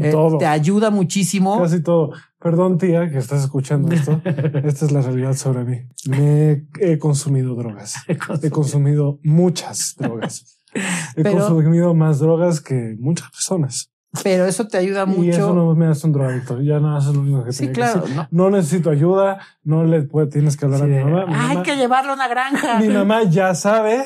[0.00, 1.60] eh, te ayuda muchísimo.
[1.60, 2.10] Casi todo.
[2.40, 4.20] Perdón, tía, que estás escuchando esto.
[4.24, 5.78] Esta es la realidad sobre mí.
[6.08, 7.94] Me he consumido drogas.
[8.42, 10.60] he consumido muchas drogas.
[11.16, 13.93] He consumido más drogas que muchas personas.
[14.22, 15.22] Pero eso te ayuda mucho.
[15.24, 16.60] Y eso no me hace un drogadicto.
[16.60, 18.04] Ya no es lo único que Sí, claro.
[18.30, 18.50] No.
[18.50, 19.38] necesito ayuda.
[19.62, 21.50] No le puede, tienes que hablar a mi mamá.
[21.50, 22.78] Hay que llevarlo a una granja.
[22.80, 24.04] Mi mamá ya sabe.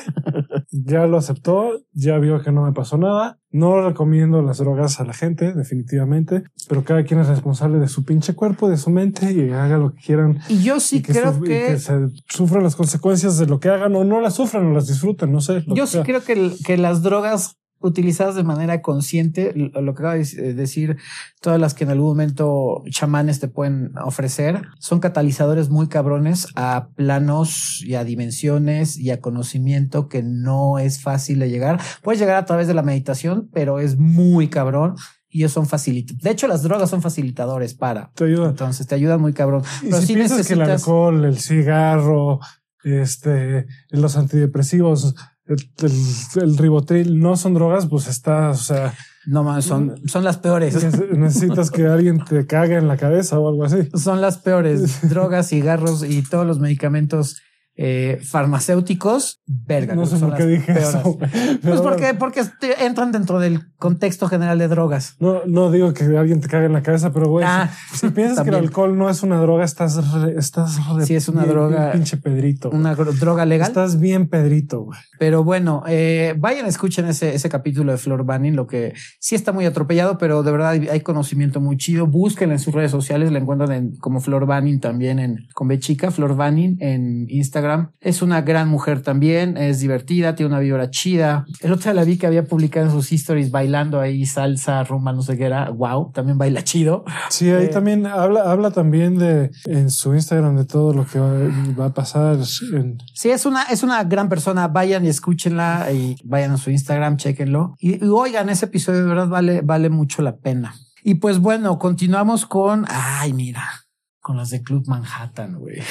[0.71, 1.71] ya lo aceptó.
[1.93, 3.39] Ya vio que no me pasó nada.
[3.51, 8.05] No recomiendo las drogas a la gente, definitivamente, pero cada quien es responsable de su
[8.05, 10.39] pinche cuerpo, de su mente y haga lo que quieran.
[10.49, 11.93] Y yo sí creo que, que se
[12.27, 15.41] sufran las consecuencias de lo que hagan o no las sufran o las disfruten, no
[15.41, 15.63] sé.
[15.65, 20.53] Yo sí creo que, que las drogas utilizadas de manera consciente, lo que acaba de
[20.53, 20.97] decir,
[21.41, 26.89] todas las que en algún momento chamanes te pueden ofrecer, son catalizadores muy cabrones a
[26.95, 31.79] planos y a dimensiones y a conocimiento que no es fácil de llegar.
[32.01, 34.95] Puedes llegar a través de la meditación, pero es muy cabrón
[35.29, 36.23] y ellos son facilitadores.
[36.23, 38.11] De hecho, las drogas son facilitadores para.
[38.15, 38.49] Te ayudan.
[38.49, 39.63] Entonces te ayudan muy cabrón.
[39.81, 42.39] Pero si, piensas que el alcohol, el cigarro,
[42.83, 45.15] este, los antidepresivos,
[45.49, 48.93] el, el, ribotril no son drogas, pues está, o sea.
[49.25, 50.75] No mames, son, son las peores.
[51.11, 53.89] Necesitas que alguien te cague en la cabeza o algo así.
[53.93, 55.01] Son las peores.
[55.09, 57.41] Drogas, cigarros y todos los medicamentos
[57.81, 59.95] eh, farmacéuticos, verga.
[59.95, 61.17] No sé por qué dije eso.
[61.61, 62.43] Pues porque, porque
[62.79, 65.15] entran dentro del contexto general de drogas.
[65.19, 68.43] No, no digo que alguien te cague en la cabeza, pero güey, ah, si, piensas
[68.43, 69.97] que el alcohol no es una droga, estás,
[70.35, 72.69] estás sí es una droga, pinche Pedrito.
[72.69, 73.69] Una droga legal.
[73.69, 74.81] Estás bien Pedrito.
[74.81, 74.99] Güey.
[75.17, 79.53] Pero bueno, eh, vayan, escuchen ese, ese capítulo de Flor Banning, lo que sí está
[79.53, 82.07] muy atropellado, pero de verdad hay conocimiento muy chido.
[82.07, 85.79] Búsquenla en sus redes sociales, la encuentran en, como Flor Banning también en con B
[85.79, 87.68] chica, Flor Banning en Instagram
[87.99, 91.45] es una gran mujer también, es divertida, tiene una vibra chida.
[91.61, 95.13] El otro día la vi que había publicado en sus stories bailando ahí salsa, rumba,
[95.13, 95.69] no sé qué era.
[95.69, 97.03] Wow, también baila chido.
[97.29, 101.19] Sí, ahí eh, también habla, habla también de en su Instagram de todo lo que
[101.19, 102.37] va, a pasar.
[102.45, 104.67] Sí, es una, es una gran persona.
[104.67, 109.27] Vayan y escúchenla y vayan a su Instagram, chequenlo y, oigan, ese episodio de verdad
[109.27, 110.75] vale, vale mucho la pena.
[111.03, 113.85] Y pues bueno, continuamos con, ay, mira,
[114.19, 115.77] con las de Club Manhattan, güey.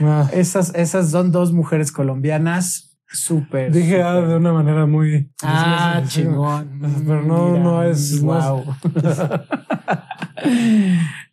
[0.00, 0.28] Ah.
[0.32, 3.72] Esas, esas son dos mujeres colombianas súper.
[3.72, 5.30] Dije ah, de una manera muy.
[5.42, 6.80] Ah, chingón.
[7.06, 8.20] Pero no, no es.
[8.20, 8.64] Wow.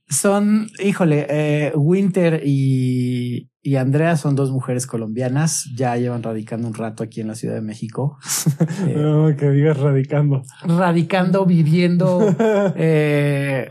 [0.09, 5.69] son, híjole, eh, Winter y, y Andrea son dos mujeres colombianas.
[5.75, 8.17] Ya llevan radicando un rato aquí en la Ciudad de México.
[8.95, 10.43] no, que digas radicando.
[10.63, 12.35] Radicando, viviendo.
[12.75, 13.67] eh,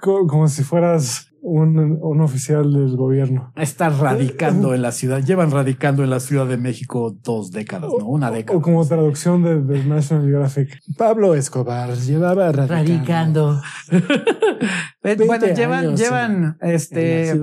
[0.00, 3.52] como, si fueras un, un, oficial del gobierno.
[3.56, 5.22] Está radicando en la ciudad.
[5.22, 8.06] Llevan radicando en la Ciudad de México dos décadas, ¿no?
[8.06, 8.58] Una década.
[8.58, 10.80] O como traducción de, National Geographic.
[10.96, 13.60] Pablo Escobar llevaba radicando.
[15.02, 17.38] bueno, llevan, llevan, este,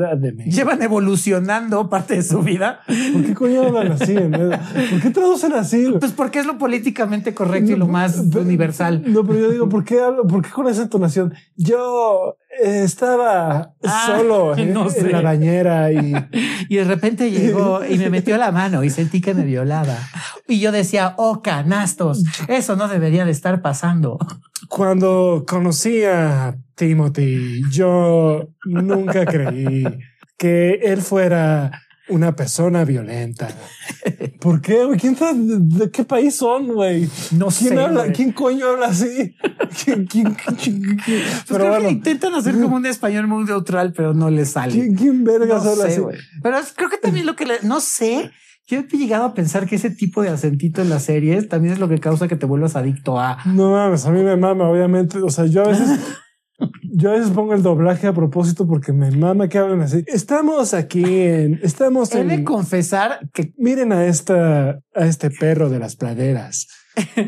[0.46, 2.82] llevan evolucionando parte de su vida.
[3.14, 4.16] ¿Por qué coño hablan así?
[4.16, 5.94] ¿Por qué traducen así?
[6.00, 9.04] Pues porque es lo políticamente correcto y lo más universal.
[9.06, 10.28] No, pero yo digo, ¿por qué hablo?
[10.28, 11.34] ¿Por qué con esa entonación?
[11.56, 14.74] Yo estaba ah, solo en,
[15.12, 16.14] la bañera y...
[16.70, 19.98] y de repente llegó y me metió la mano y sentí que me violaba.
[20.48, 24.18] Y yo decía, oh, canastos, eso no debería de estar pasando.
[24.70, 29.84] Cuando conocí a Timothy, yo nunca creí
[30.38, 31.72] que él fuera
[32.10, 33.50] una persona violenta.
[34.40, 34.86] ¿Por qué?
[35.00, 35.16] ¿Quién
[35.70, 37.10] ¿De qué país son, güey?
[37.32, 37.80] No ¿Quién sé.
[37.80, 39.36] Habla, ¿Quién coño habla así?
[39.84, 41.90] ¿Quién, quién, pues pero bueno.
[41.90, 44.74] intentan hacer como un español muy neutral, pero no les sale.
[44.74, 46.02] ¿Quién, quién vergas no habla así?
[46.42, 48.32] Pero creo que también lo que le, no sé.
[48.68, 51.80] Yo he llegado a pensar que ese tipo de acentito en las series también es
[51.80, 53.38] lo que causa que te vuelvas adicto a.
[53.46, 55.20] No mames, a mí me mama, obviamente.
[55.20, 56.00] O sea, yo a veces
[56.82, 60.04] Yo a veces pongo el doblaje a propósito porque me mama que hablan así.
[60.08, 62.30] Estamos aquí en, estamos He en.
[62.30, 66.68] de confesar que miren a esta, a este perro de las praderas.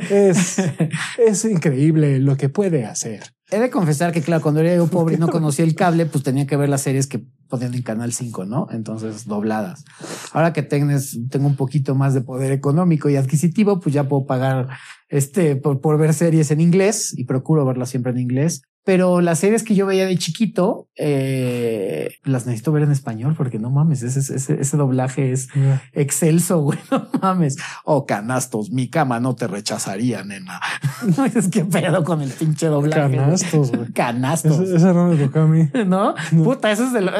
[0.10, 0.58] Es,
[1.18, 3.24] es increíble lo que puede hacer.
[3.50, 6.24] He de confesar que, claro, cuando era yo pobre y no conocía el cable, pues
[6.24, 8.68] tenía que ver las series que ponían en Canal 5, ¿no?
[8.72, 9.86] Entonces, dobladas.
[10.34, 14.26] Ahora que tenés, tengo un poquito más de poder económico y adquisitivo, pues ya puedo
[14.26, 14.68] pagar
[15.10, 19.40] este por, por ver series en inglés y procuro verlas siempre en inglés pero las
[19.40, 24.02] series que yo veía de chiquito eh, las necesito ver en español porque no mames,
[24.02, 25.50] ese, ese, ese doblaje es
[25.92, 26.80] excelso, güey.
[26.90, 27.58] No mames.
[27.84, 30.62] O oh, canastos, mi cama no te rechazaría, nena.
[31.18, 33.18] No es que pedo con el pinche doblaje.
[33.18, 33.92] Canastos, güey.
[33.92, 34.58] Canastos.
[34.62, 35.68] Esa no me tocó a mí.
[35.86, 36.16] ¿No?
[36.42, 37.12] Puta, eso es de lo.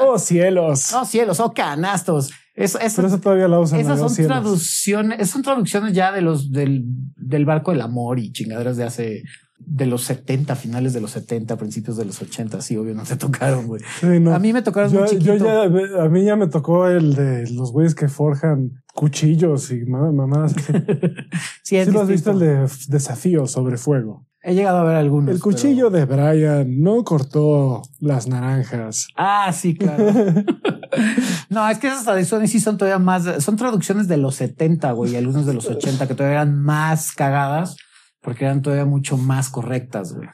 [0.00, 0.92] oh, cielos.
[0.94, 1.38] Oh, cielos.
[1.38, 2.32] Oh, canastos.
[2.54, 3.78] Eso, eso, eso todavía la usan.
[3.78, 6.82] Esas son traducciones, son traducciones ya de los del,
[7.16, 9.22] del barco del amor y chingaderas de hace
[9.66, 12.60] de los 70, finales de los 70, principios de los 80.
[12.60, 13.82] Sí, obvio, no te tocaron, güey.
[14.02, 15.62] A mí me tocaron yo, Yo ya,
[16.02, 20.54] a mí ya me tocó el de los güeyes que forjan cuchillos y mamadas.
[21.62, 24.26] sí, sí lo has visto el de desafío sobre fuego.
[24.44, 25.32] He llegado a ver algunos.
[25.32, 29.06] El cuchillo de Brian no cortó las naranjas.
[29.16, 30.04] Ah, sí, claro.
[31.48, 35.12] no, es que esas traducciones sí son todavía más, son traducciones de los 70, güey,
[35.12, 37.76] y algunos de los 80 que todavía eran más cagadas
[38.22, 40.28] porque eran todavía mucho más correctas, güey.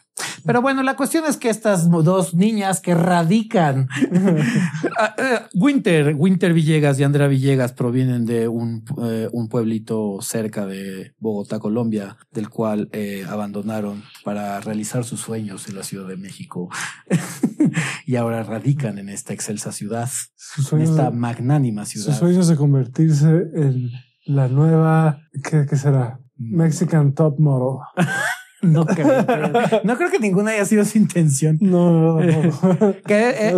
[0.45, 3.89] Pero bueno, la cuestión es que estas dos niñas que radican
[4.99, 10.67] ah, eh, Winter, Winter Villegas y Andrea Villegas provienen de un, eh, un pueblito cerca
[10.67, 16.17] de Bogotá, Colombia, del cual eh, abandonaron para realizar sus sueños en la Ciudad de
[16.17, 16.69] México
[18.07, 20.09] y ahora radican en esta excelsa ciudad,
[20.73, 22.07] en esta magnánima ciudad.
[22.07, 23.91] Sus sueños de convertirse en
[24.25, 26.21] la nueva, ¿qué, qué será?
[26.39, 27.81] Mexican Top Model.
[28.61, 29.25] No creo,
[29.85, 31.59] no creo que ninguna haya sido su intención.
[31.69, 32.95] No, no, no.
[33.07, 33.55] Que, eh,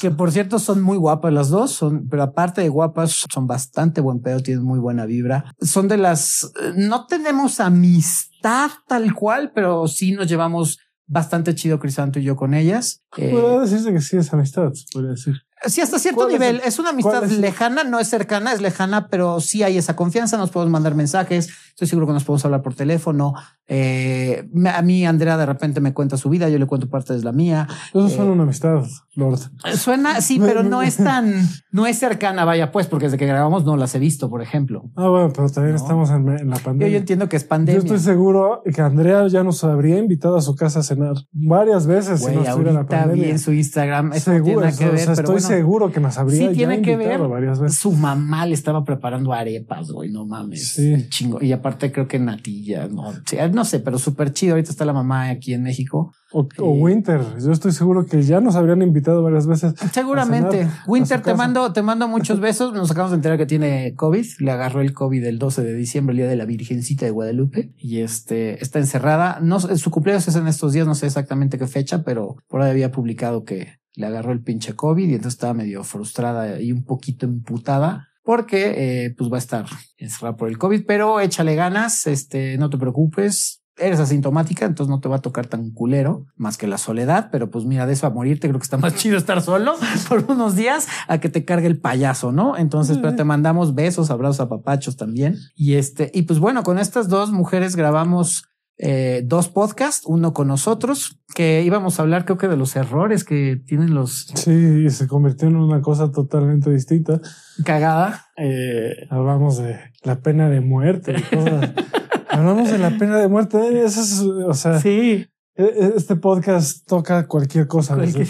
[0.00, 4.00] que por cierto son muy guapas las dos, son, pero aparte de guapas, son bastante
[4.00, 5.54] buen pedo, tienen muy buena vibra.
[5.60, 11.78] Son de las, eh, no tenemos amistad tal cual, pero sí nos llevamos bastante chido
[11.78, 13.02] Crisanto y yo con ellas.
[13.16, 15.36] Eh, Podría decirse que sí es amistad, podría decir.
[15.66, 16.56] Sí, hasta cierto ¿Cuál es nivel.
[16.56, 19.94] el- Es, una amistad es lejana, no es cercana, es lejana, pero sí hay esa
[19.96, 20.36] confianza.
[20.36, 21.48] Nos podemos mandar mensajes.
[21.70, 23.34] Estoy seguro que nos podemos hablar por teléfono.
[23.68, 27.22] Eh, a mí, Andrea, de repente me cuenta su vida, yo le cuento parte de
[27.22, 27.66] la mía.
[27.94, 28.82] Eso Eh, suena una amistad,
[29.14, 29.38] Lord.
[29.76, 31.32] Suena, sí, pero no es tan,
[31.70, 34.90] no es cercana, vaya pues, porque desde que grabamos no las he visto, por ejemplo.
[34.96, 35.82] Ah, bueno, pero también No.
[35.82, 36.92] estamos en, en la Yo, pandemia.
[36.92, 37.78] yo entiendo que es Yo pandemia.
[37.80, 42.18] estoy seguro que Andrea ya nos habría invitado a su casa a cenar varias veces
[42.20, 43.28] si Güey, no estuviera la vi pandemia.
[43.30, 44.12] en su Instagram.
[44.12, 46.48] Eso no Seguro, tiene nada que o ver, sea, pero bueno, seguro que nos habría
[46.50, 47.30] Sí, tiene que invitado ver.
[47.30, 47.78] varias veces.
[47.78, 50.72] Su mamá le estaba preparando arepas, güey, no mames.
[50.74, 51.06] Sí.
[51.08, 51.42] Chingo.
[51.42, 53.12] Y aparte creo que natilla, no,
[53.52, 54.54] no sé, pero súper chido.
[54.54, 56.12] Ahorita está la mamá aquí en México.
[56.34, 57.20] O, o Eh, Winter.
[57.44, 59.74] Yo estoy seguro que ya nos habrían invitado varias veces.
[59.92, 60.58] Seguramente.
[60.62, 61.36] cenar Winter, te casa.
[61.36, 62.72] mando, te mando muchos besos.
[62.72, 64.24] Nos acabamos de enterar que tiene COVID.
[64.38, 67.72] Le agarró el COVID el 12 de diciembre, el día de la Virgencita de Guadalupe.
[67.76, 69.40] Y este está encerrada.
[69.42, 72.62] No, sé, su cumpleaños es en estos días, no sé exactamente qué fecha, pero por
[72.62, 76.72] ahí había publicado que le agarró el pinche COVID y entonces estaba medio frustrada y
[76.72, 78.08] un poquito emputada.
[78.24, 78.74] Porque
[79.06, 82.78] eh, pues va a estar encerrada por el COVID, pero échale ganas, este, no te
[82.78, 87.28] preocupes, eres asintomática, entonces no te va a tocar tan culero más que la soledad,
[87.32, 89.74] pero pues mira, de eso a morirte creo que está más chido estar solo
[90.08, 92.56] por unos días a que te cargue el payaso, ¿no?
[92.56, 95.36] Entonces, pero te mandamos besos, abrazos a papachos también.
[95.54, 98.44] Y este, y pues bueno, con estas dos mujeres grabamos
[98.78, 103.22] eh, dos podcasts, uno con nosotros, que íbamos a hablar creo que de los errores
[103.24, 107.20] que tienen los Sí, y se convirtió en una cosa totalmente distinta.
[107.64, 108.26] cagada.
[108.36, 111.70] Eh, Hablamos de la pena de muerte y cosas.
[112.30, 113.84] Hablamos de la pena de muerte.
[113.84, 117.94] Eso es, o sea, sí, e- e- este podcast toca cualquier cosa.
[117.94, 118.26] Desde,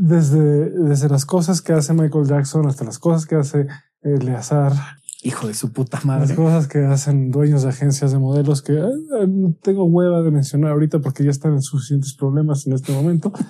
[0.00, 3.66] desde, desde las cosas que hace Michael Jackson hasta las cosas que hace
[4.02, 4.72] Eleazar,
[5.24, 6.34] hijo de su puta las madre.
[6.36, 11.00] cosas que hacen dueños de agencias de modelos que eh, tengo hueva de mencionar ahorita
[11.00, 13.32] porque ya están en suficientes problemas en este momento.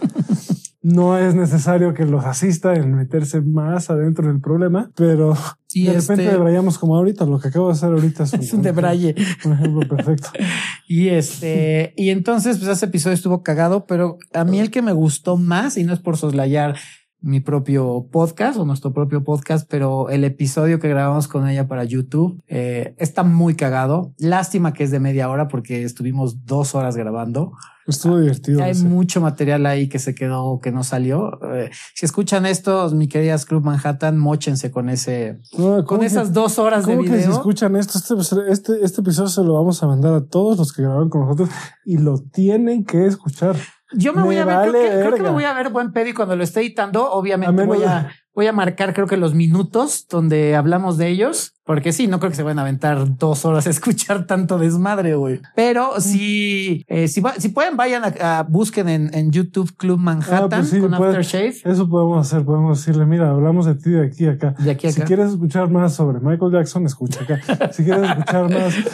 [0.87, 5.33] No es necesario que los asista en meterse más adentro del problema, pero
[5.73, 7.25] Y de repente este- debrayamos como ahorita.
[7.25, 9.15] Lo que acabo de hacer ahorita es un, Es un debraye.
[9.47, 10.29] un ejemplo perfecto.
[10.87, 14.93] Y este, y entonces, pues ese episodio estuvo cagado, pero a mí el que me
[14.93, 16.77] gustó más, y no es por soslayar
[17.25, 21.83] mi propio podcast o nuestro propio podcast, pero el episodio que grabamos con ella para
[21.85, 24.13] YouTube eh, está muy cagado.
[24.19, 27.53] Lástima que es de media hora porque estuvimos dos horas grabando.
[27.87, 28.63] Estuvo divertido.
[28.63, 28.85] Hay ese.
[28.85, 31.39] mucho material ahí que se quedó, que no salió.
[31.55, 36.07] Eh, si escuchan esto, mi queridas Club Manhattan, mochense con ese, No, ¿cómo con que-
[36.07, 37.33] esas dos horas de ¿Cómo que si video.
[37.33, 37.99] escuchan esto?
[37.99, 41.23] Este, este, este episodio se lo vamos a mandar a todos los que grabaron con
[41.23, 41.49] nosotros
[41.87, 43.57] y lo tienen que escuchar.
[43.97, 45.71] Yo me, Me voy a ver, vale creo, que, creo que me voy a ver
[45.71, 49.07] buen pedo y cuando lo esté editando, obviamente A voy a voy a marcar creo
[49.07, 52.63] que los minutos donde hablamos de ellos, porque sí, no creo que se van a
[52.63, 55.41] aventar dos horas a escuchar tanto desmadre, güey.
[55.57, 59.99] Pero si, eh, si, va- si pueden, vayan a, a- busquen en, en YouTube Club
[59.99, 61.55] Manhattan Ah, pues sí, con puede- Aftershave.
[61.65, 62.45] Eso podemos hacer.
[62.45, 64.55] Podemos decirle, mira, hablamos de ti de aquí a acá.
[64.59, 65.07] De aquí a Si acá.
[65.07, 67.73] quieres escuchar más sobre Michael Jackson, escucha acá.
[67.73, 68.75] Si quieres escuchar más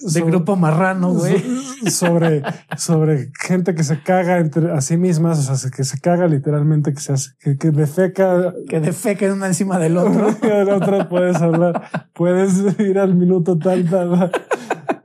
[0.00, 1.42] De sobre- grupo marrano, güey.
[1.90, 2.42] so- sobre,
[2.76, 6.92] sobre gente que se caga entre a sí mismas, o sea, que se caga literalmente,
[6.94, 10.28] que se hace, que, que defeca Que defequen una encima del otro.
[10.42, 11.82] el otro puedes hablar,
[12.20, 14.30] puedes ir al minuto tal, tal.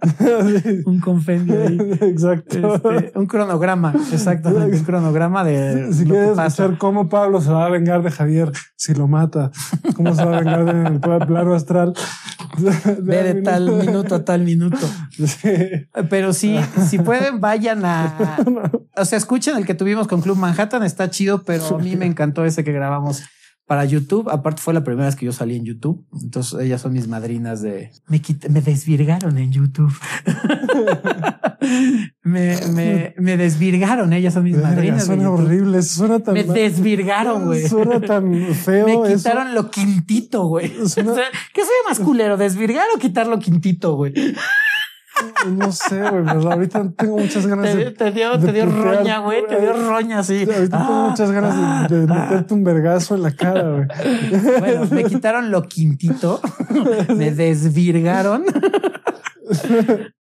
[0.86, 1.78] Un compendio ahí.
[2.02, 2.76] Exacto.
[2.76, 7.70] Este, un cronograma, exactamente, un cronograma de si quieres escuchar cómo Pablo se va a
[7.70, 9.52] vengar de Javier si lo mata,
[9.96, 11.94] cómo se va a vengar en el pla- plano astral.
[13.02, 14.86] Ve de tal minuto a tal minuto.
[15.12, 15.50] Sí.
[16.10, 18.38] Pero sí, si pueden, vayan a.
[18.98, 22.06] O sea, escuchen el que tuvimos con Club Manhattan, está chido, pero a mí me
[22.06, 23.24] encantó ese que grabamos
[23.66, 24.30] para YouTube.
[24.30, 26.06] Aparte, fue la primera vez que yo salí en YouTube.
[26.22, 27.92] Entonces, ellas son mis madrinas de.
[28.08, 29.94] Me, quit- me desvirgaron en YouTube.
[32.24, 35.00] me, me, me desvirgaron, ellas son mis Verga, madrinas.
[35.02, 37.68] de suena horrible, suena tan Me desvirgaron, güey.
[37.68, 38.86] Suena tan feo.
[39.02, 39.18] Me eso.
[39.18, 40.72] quitaron lo quintito, güey.
[40.88, 41.14] Suena-
[41.54, 42.38] ¿Qué soy más culero?
[42.38, 44.14] ¿Desvirgar o quitar lo quintito, güey?
[45.50, 47.92] No sé, güey, pero ahorita tengo muchas ganas Te, de.
[47.92, 49.48] te dio, de te dio putear, roña, güey.
[49.48, 50.40] Te dio roña, sí.
[50.42, 52.16] Ahorita tengo Ah, muchas ganas de, de ah.
[52.30, 53.88] meterte un vergazo en la cara, güey.
[54.60, 56.42] Bueno, me quitaron lo quintito.
[57.16, 58.44] me desvirgaron.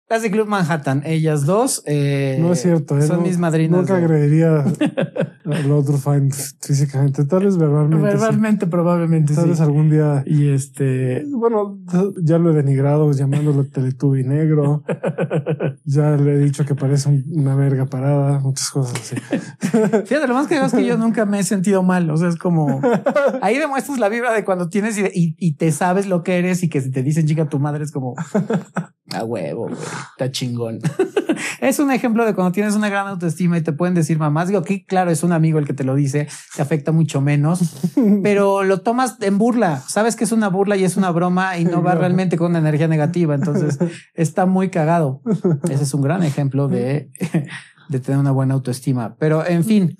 [0.10, 1.84] Las de Club Manhattan, ellas dos.
[1.86, 3.04] eh, No es cierto, ¿eh?
[3.04, 3.82] Son No- mis madrinas.
[3.82, 4.64] Nunca de- agrediría
[5.60, 6.30] El otro fine
[6.62, 8.06] físicamente, tal vez verbalmente.
[8.06, 9.34] Verbalmente, probablemente.
[9.34, 10.24] Tal vez algún día.
[10.26, 11.26] Y este.
[11.28, 11.80] Bueno,
[12.22, 14.84] ya lo he denigrado llamándolo Teletubby negro.
[15.86, 19.16] ya le he dicho que parece una verga parada, muchas cosas así.
[20.06, 22.10] Fíjate, lo más que es que yo nunca me he sentido mal.
[22.10, 22.82] O sea, es como
[23.42, 26.70] ahí demuestras la vibra de cuando tienes y, y, te sabes lo que eres y
[26.70, 28.16] que si te dicen chica tu madre es como
[29.14, 29.74] a huevo, güey,
[30.12, 30.80] está chingón.
[31.62, 34.48] es un ejemplo de cuando tienes una gran autoestima y te pueden decir mamás.
[34.48, 37.60] Digo que claro, es un amigo el que te lo dice, te afecta mucho menos,
[38.24, 39.82] pero lo tomas en burla.
[39.88, 42.60] Sabes que es una burla y es una broma y no va realmente con una
[42.60, 43.36] energía negativa.
[43.36, 43.78] Entonces
[44.14, 45.22] está muy cagado.
[45.70, 47.10] Ese es un gran ejemplo de
[47.90, 49.18] de tener una buena autoestima.
[49.20, 49.98] Pero en fin,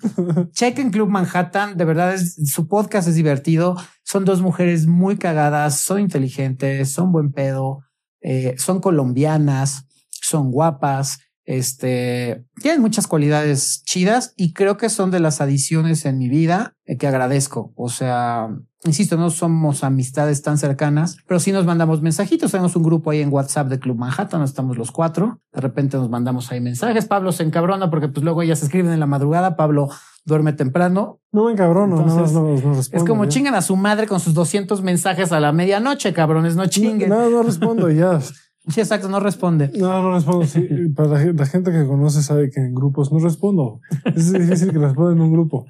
[0.52, 1.76] chequen Club Manhattan.
[1.76, 3.76] De verdad, es, su podcast es divertido.
[4.04, 7.80] Son dos mujeres muy cagadas, son inteligentes, son buen pedo,
[8.22, 11.18] eh, son colombianas, son guapas.
[11.50, 16.76] Este tienen muchas cualidades chidas y creo que son de las adiciones en mi vida
[16.96, 17.72] que agradezco.
[17.74, 18.50] O sea,
[18.84, 22.52] insisto, no somos amistades tan cercanas, pero sí nos mandamos mensajitos.
[22.52, 25.40] Tenemos un grupo ahí en WhatsApp de Club Manhattan, estamos los cuatro.
[25.52, 27.06] De repente nos mandamos ahí mensajes.
[27.06, 29.56] Pablo se encabrona porque pues luego ellas escriben en la madrugada.
[29.56, 29.88] Pablo
[30.24, 31.18] duerme temprano.
[31.32, 34.34] No me encabrono, Entonces, no, no, no, Es como chingan a su madre con sus
[34.34, 37.08] 200 mensajes a la medianoche, cabrones, no chinguen.
[37.08, 38.20] No, no respondo ya.
[38.68, 39.70] Sí, exacto, no responde.
[39.74, 40.44] No, no respondo.
[40.46, 40.60] Sí,
[40.96, 43.80] para la, gente que conoce sabe que en grupos no respondo.
[44.04, 45.66] Es difícil que responda en un grupo.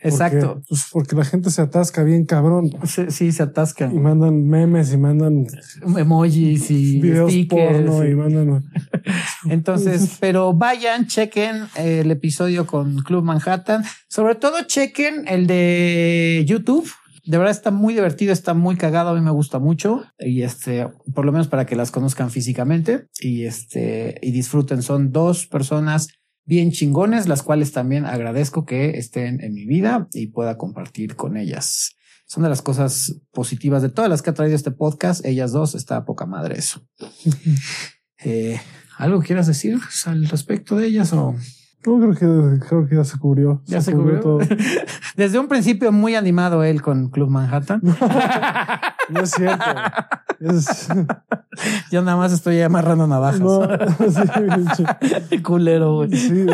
[0.00, 0.60] Exacto.
[0.68, 2.70] pues porque la gente se atasca bien cabrón.
[2.84, 3.94] Sí, se atascan.
[3.94, 5.46] Y mandan memes y mandan
[5.96, 8.64] emojis y videos porno y, mandan.
[9.48, 13.84] Entonces, pero vayan, chequen el episodio con Club Manhattan.
[14.08, 16.90] Sobre todo chequen el de YouTube
[17.24, 20.88] de verdad está muy divertido, está muy cagado, a mí me gusta mucho y este,
[21.14, 24.82] por lo menos para que las conozcan físicamente y este, y disfruten.
[24.82, 26.08] Son dos personas
[26.44, 31.36] bien chingones, las cuales también agradezco que estén en mi vida y pueda compartir con
[31.36, 31.94] ellas.
[32.26, 35.24] Son de las cosas positivas de todas las que ha traído este podcast.
[35.24, 36.84] Ellas dos está poca madre eso.
[38.24, 38.60] eh,
[38.96, 41.36] ¿Algo quieras decir al respecto de ellas o?
[41.84, 43.60] No, creo que, creo que ya se cubrió.
[43.66, 44.20] Ya se, cubrió.
[44.20, 44.38] todo.
[45.16, 47.80] Desde un principio muy animado él con Club Manhattan.
[49.10, 49.64] no es cierto.
[51.90, 53.40] Yo nada más estoy amarrando navajas.
[53.40, 53.62] No,
[55.28, 56.12] sí, Culero, güey.
[56.12, 56.46] Sí,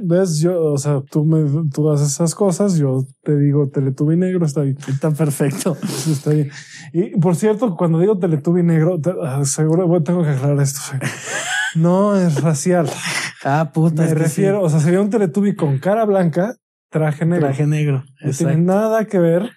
[0.00, 4.44] ves, yo, o sea, tú me, tú haces esas cosas, yo te digo Teletubby negro,
[4.46, 4.78] está bien.
[4.88, 5.76] Está perfecto.
[5.82, 6.50] está bien.
[6.92, 10.80] Y por cierto, cuando digo Teletubby negro, ah, seguro bueno, tengo que aclarar esto.
[11.74, 12.90] No es racial.
[13.44, 14.02] Ah, puta.
[14.02, 16.54] Me refiero, o sea, sería un Teletubby con cara blanca,
[16.90, 17.46] traje negro.
[17.46, 18.04] Traje negro.
[18.22, 19.50] No tiene nada que ver.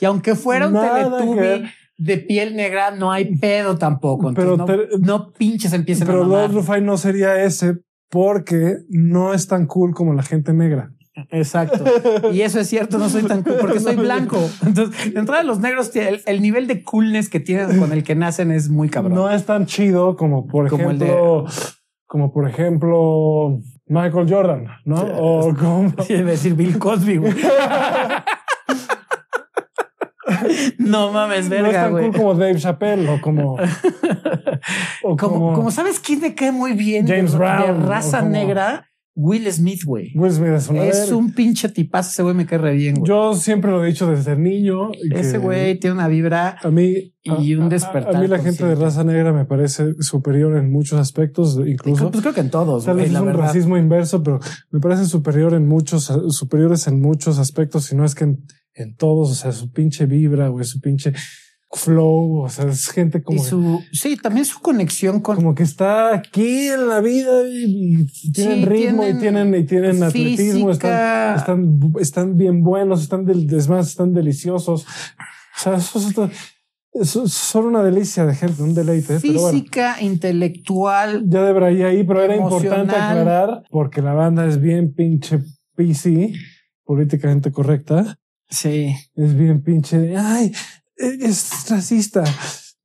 [0.00, 4.32] Y aunque fuera un Teletubby de piel negra, no hay pedo tampoco.
[4.34, 4.56] Pero
[5.00, 6.46] no, pinches empiecen pero a.
[6.46, 7.74] Pero Rufai no sería ese
[8.08, 10.90] porque no es tan cool como la gente negra.
[11.30, 11.84] Exacto.
[12.32, 14.38] Y eso es cierto, no soy tan cool porque soy blanco.
[14.64, 18.14] Entonces, de entrada los negros, el, el, nivel de coolness que tienen con el que
[18.14, 19.14] nacen es muy cabrón.
[19.14, 21.44] No es tan chido como, por como ejemplo,
[22.06, 25.00] como por ejemplo Michael Jordan, ¿no?
[25.00, 27.20] o como decir Bill Cosby.
[30.78, 33.56] no mames, verga, No es tan cool como Dave Chappelle o como,
[35.02, 38.88] o como, como, sabes quién te cae muy bien James Brown de raza negra
[39.20, 40.12] Will Smith, güey.
[40.14, 42.10] Will Smith es, una es un pinche tipazo.
[42.10, 43.08] Ese güey me cae re bien, güey.
[43.08, 44.92] Yo siempre lo he dicho desde niño.
[45.10, 48.14] Ese güey tiene una vibra a mí, y un despertar.
[48.14, 52.12] A, mí la gente de raza negra me parece superior en muchos aspectos, incluso.
[52.12, 52.84] Pues creo que en todos.
[52.84, 54.38] Tal vez es un racismo inverso, pero
[54.70, 58.44] me parece superior en muchos, superiores en muchos aspectos, si no es que en,
[58.74, 59.32] en todos.
[59.32, 61.12] O sea, su pinche vibra, güey, su pinche
[61.70, 63.40] flow, o sea, es gente como...
[63.40, 65.36] Y su, sí, también su conexión con...
[65.36, 70.70] Como que está aquí en la vida y, tienen ritmo y tienen, y tienen atletismo,
[70.70, 74.86] están, están, están, bien buenos, están del, es más, están deliciosos.
[74.86, 75.76] O sea,
[76.94, 79.20] eso, son una delicia de gente, un deleite.
[79.20, 81.24] Física, intelectual.
[81.28, 85.40] Ya debería ir ahí, pero era importante aclarar porque la banda es bien pinche
[85.76, 86.32] PC,
[86.84, 88.18] políticamente correcta.
[88.48, 88.94] Sí.
[89.14, 90.16] Es bien pinche.
[90.16, 90.52] Ay,
[90.98, 92.24] es racista.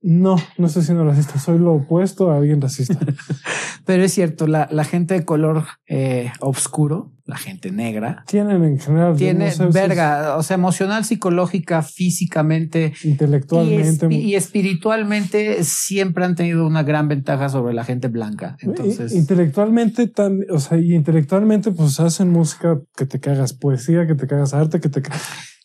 [0.06, 3.00] No, no estoy siendo racista, soy lo opuesto a alguien racista.
[3.86, 8.80] Pero es cierto, la, la gente de color eh, oscuro, la gente negra, tienen en
[8.80, 16.84] general, tiene verga, o sea, emocional, psicológica, físicamente, intelectualmente y, espiritualmente siempre han tenido una
[16.84, 18.58] gran ventaja sobre la gente blanca.
[18.60, 20.12] Entonces, intelectualmente,
[20.50, 24.82] o sea, y intelectualmente, pues hacen música que te cagas, poesía, que te cagas arte,
[24.82, 25.02] que te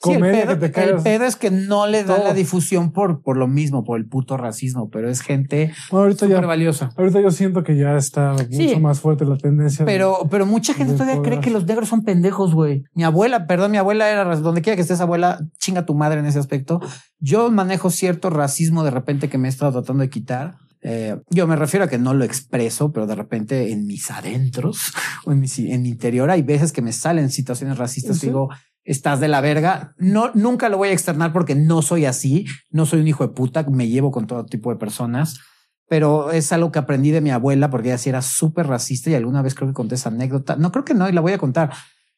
[0.01, 1.03] Sí, el, comedia pedo, que te el cagas.
[1.03, 4.36] pedo es que no le da la difusión por, por lo mismo, por el puto
[4.36, 6.90] racismo, pero es gente Bueno, ahorita súper ya, valiosa.
[6.96, 8.68] ahorita yo siento que ya está Sí.
[8.68, 9.84] mucho más fuerte la tendencia.
[9.84, 12.84] de- Pero, pero mucha gente todavía cree que los negros son pendejos, güey.
[12.94, 16.26] Mi abuela, perdón, mi abuela era, donde quiera que estés, abuela, chinga tu madre en
[16.26, 16.80] ese aspecto.
[17.18, 20.59] Yo manejo cierto racismo de repente que me he estado tratando de quitar.
[20.80, 24.92] Eh, yo me refiero a que no lo expreso, pero de repente en mis adentros
[25.26, 28.18] o en mi, si- en mi interior hay veces que me salen situaciones racistas.
[28.18, 28.26] Sí.
[28.26, 28.49] y Digo,
[28.91, 29.95] estás de la verga.
[29.99, 32.47] No, nunca lo voy a externar porque no soy así.
[32.70, 33.64] No soy un hijo de puta.
[33.64, 35.41] Me llevo con todo tipo de personas
[35.89, 39.14] pero es algo que aprendí de mi abuela porque ella sí era súper racista y
[39.14, 40.57] alguna vez creo que conté esa anécdota.
[40.57, 41.70] No creo que no y la voy a contar.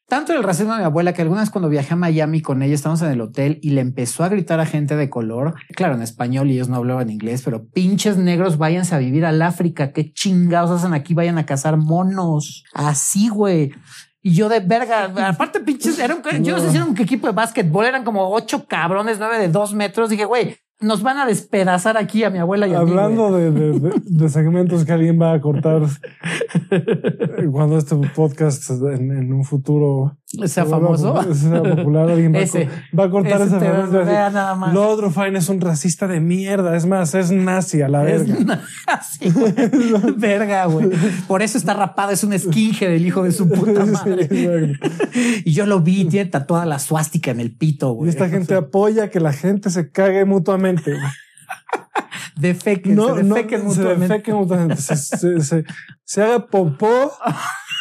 [0.09, 2.75] Tanto el racismo de mi abuela que alguna vez cuando viajé a Miami con ella,
[2.75, 6.03] estábamos en el hotel y le empezó a gritar a gente de color, claro, en
[6.03, 9.93] español y ellos no hablaban inglés, pero pinches negros, váyanse a vivir al África.
[9.93, 12.65] Qué chingados hacen aquí, vayan a cazar monos.
[12.75, 13.71] Así, güey.
[14.23, 17.27] Y yo de verga, aparte pinches, era un, yo no sé si era un equipo
[17.27, 20.11] de básquetbol, eran como ocho cabrones, nueve de dos metros.
[20.11, 22.91] Dije, güey, nos van a despedazar aquí a mi abuela y a mí.
[22.91, 25.83] Hablando de, de- de- segmentos que alguien va a cortar
[27.53, 30.17] cuando este podcast en, en un futuro
[30.47, 31.21] sea famoso.
[31.35, 32.67] sea popular, alguien va, a, Ese.
[32.67, 34.73] co- va a cortar Ese ese te fragmento y va a vea nada más.
[34.75, 36.77] Lodro Fine es un racista de mierda.
[36.77, 38.39] Es más, es nazi a la Es verga.
[38.45, 39.53] una- así, güey.
[40.17, 40.91] Verga, güey.
[41.27, 44.29] Por eso está rapado, es un esquinje del hijo de su puta madre.
[45.45, 48.11] Y yo lo vi, tiene tatuada la suástica en el pito, Y güey.
[48.11, 50.70] esta gente apoya que la gente se cague mutuamente.
[50.77, 50.99] Güey.
[52.37, 54.09] Defequen, No, se no, defequen se mutuamente.
[54.09, 54.77] defequen mutuamente.
[54.77, 55.65] Se, se, se-
[56.05, 57.13] se haga popó.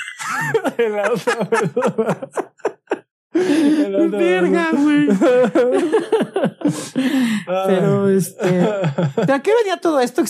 [0.77, 2.17] en la otra persona.
[3.31, 5.07] Verga, güey.
[7.67, 8.45] Pero este.
[8.51, 10.23] ¿De a qué venía todo esto?
[10.23, 10.29] Que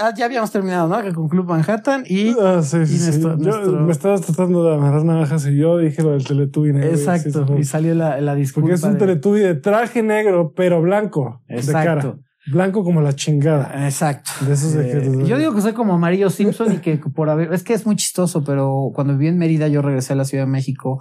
[0.00, 1.02] ah, ya habíamos terminado, ¿no?
[1.02, 2.30] Que con Club Manhattan y.
[2.40, 3.04] Ah, sí, sí, y sí.
[3.20, 6.72] nuestro- Yo nuestro- me estabas tratando de amarrar navajas y yo dije lo del Teletubby
[6.72, 6.90] negro.
[6.90, 7.56] Exacto.
[7.58, 8.64] Y salió la, la disculpa.
[8.68, 11.42] Porque es un de- Teletubby de traje negro, pero blanco.
[11.48, 11.92] De cara.
[11.94, 12.18] Exacto.
[12.50, 13.84] Blanco como la chingada.
[13.84, 14.30] Exacto.
[14.46, 17.52] De esos de Eh, yo digo que soy como Amarillo Simpson y que por haber,
[17.52, 20.44] es que es muy chistoso, pero cuando viví en Mérida, yo regresé a la Ciudad
[20.46, 20.98] de México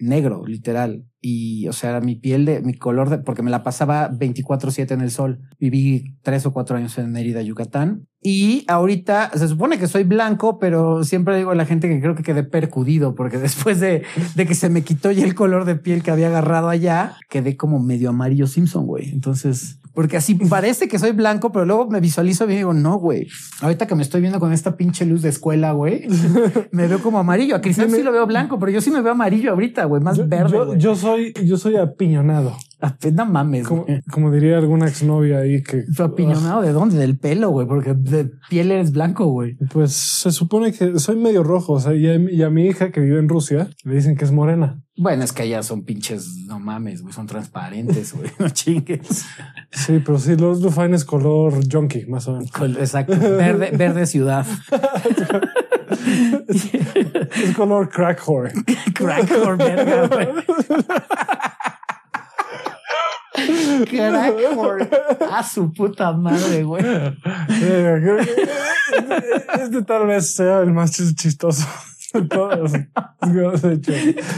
[0.00, 1.04] negro, literal.
[1.20, 5.00] Y, o sea, mi piel de, mi color de, porque me la pasaba 24-7 en
[5.00, 5.40] el sol.
[5.58, 8.06] Viví tres o cuatro años en Mérida, Yucatán.
[8.22, 12.14] Y ahorita se supone que soy blanco, pero siempre digo a la gente que creo
[12.14, 14.02] que quedé percudido, porque después de,
[14.34, 17.56] de que se me quitó ya el color de piel que había agarrado allá, quedé
[17.56, 19.10] como medio amarillo Simpson, güey.
[19.10, 22.96] Entonces, porque así parece que soy blanco, pero luego me visualizo bien y digo, no,
[22.98, 23.26] güey.
[23.60, 26.06] Ahorita que me estoy viendo con esta pinche luz de escuela, güey,
[26.72, 27.56] me veo como amarillo.
[27.56, 30.16] A Cristian sí lo veo blanco, pero yo sí me veo amarillo ahorita, güey, más
[30.16, 30.52] Yo, verde.
[30.52, 32.56] yo, yo soy, yo soy apiñonado.
[32.82, 36.96] Apenas mames, Como, como diría alguna exnovia ahí que ¿Tu apiñonado de dónde?
[36.96, 39.56] Del pelo, güey, porque de piel eres blanco, güey.
[39.72, 41.74] Pues se supone que soy medio rojo.
[41.74, 44.16] O sea, y a, mi- y a mi hija que vive en Rusia le dicen
[44.16, 44.82] que es morena.
[44.96, 49.24] Bueno, es que allá son pinches, no mames, güey, son transparentes, güey, no chingues.
[49.70, 52.50] Sí, pero sí, los Rufine es color junkie, más o menos.
[52.78, 54.46] Exacto, verde, verde ciudad.
[56.50, 58.52] Es color crack whore.
[58.94, 60.28] Crack por verga, güey.
[63.90, 64.88] Crack por
[65.32, 66.84] a su puta madre, güey.
[67.62, 68.18] Eh,
[69.62, 71.64] Este tal vez sea el más chis- chistoso
[72.28, 72.72] todos.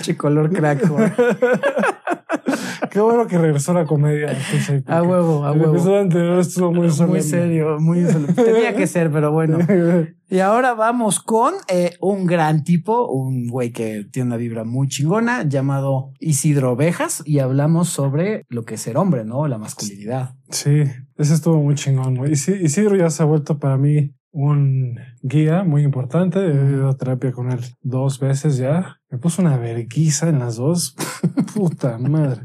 [0.03, 1.11] Che color crack, güey.
[2.91, 4.37] Qué bueno que regresó la comedia.
[4.87, 5.75] A huevo, a El huevo.
[5.75, 7.19] episodio anterior estuvo muy solemne.
[7.19, 8.35] Muy serio, muy solemne.
[8.35, 9.59] Tenía que ser, pero bueno.
[10.33, 14.89] Y ahora vamos con eh, un gran tipo, un güey que tiene una vibra muy
[14.89, 19.47] chingona llamado Isidro Ovejas y hablamos sobre lo que es ser hombre, ¿no?
[19.47, 20.35] La masculinidad.
[20.49, 20.85] Sí,
[21.19, 22.17] ese estuvo muy chingón.
[22.17, 22.33] güey.
[22.33, 26.41] Isi- Isidro ya se ha vuelto para mí un guía muy importante.
[26.41, 29.01] He ido a terapia con él dos veces ya.
[29.11, 30.97] Me puso una verguiza en las dos.
[31.55, 32.43] Puta madre.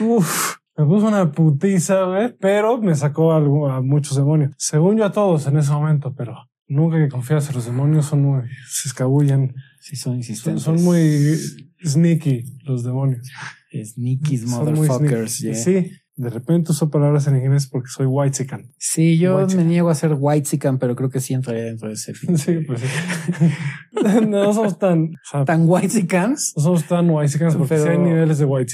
[0.00, 0.56] Uf.
[0.76, 4.52] Me puso una putiza, güey, pero me sacó algo, a muchos demonios.
[4.56, 6.34] Según yo a todos en ese momento, pero
[6.66, 9.54] nunca que confías los demonios son muy, se escabullen.
[9.80, 10.62] Sí, son insistentes.
[10.62, 11.36] son muy
[11.84, 13.28] sneaky los demonios.
[13.96, 15.36] Muy motherfuckers.
[15.36, 15.52] sneaky.
[15.52, 15.54] yeah.
[15.54, 18.70] Sí, de repente uso palabras en inglés porque soy white chican.
[18.78, 21.88] Sí, yo White me niego a ser white chican, pero creo que sí entraría dentro
[21.88, 22.36] de ese fin.
[22.36, 22.86] Sí, pues sí.
[24.28, 26.52] no somos tan, o sea, ¿Tan white chicans?
[26.56, 28.72] no somos tan white porque Pero- sí hay niveles de white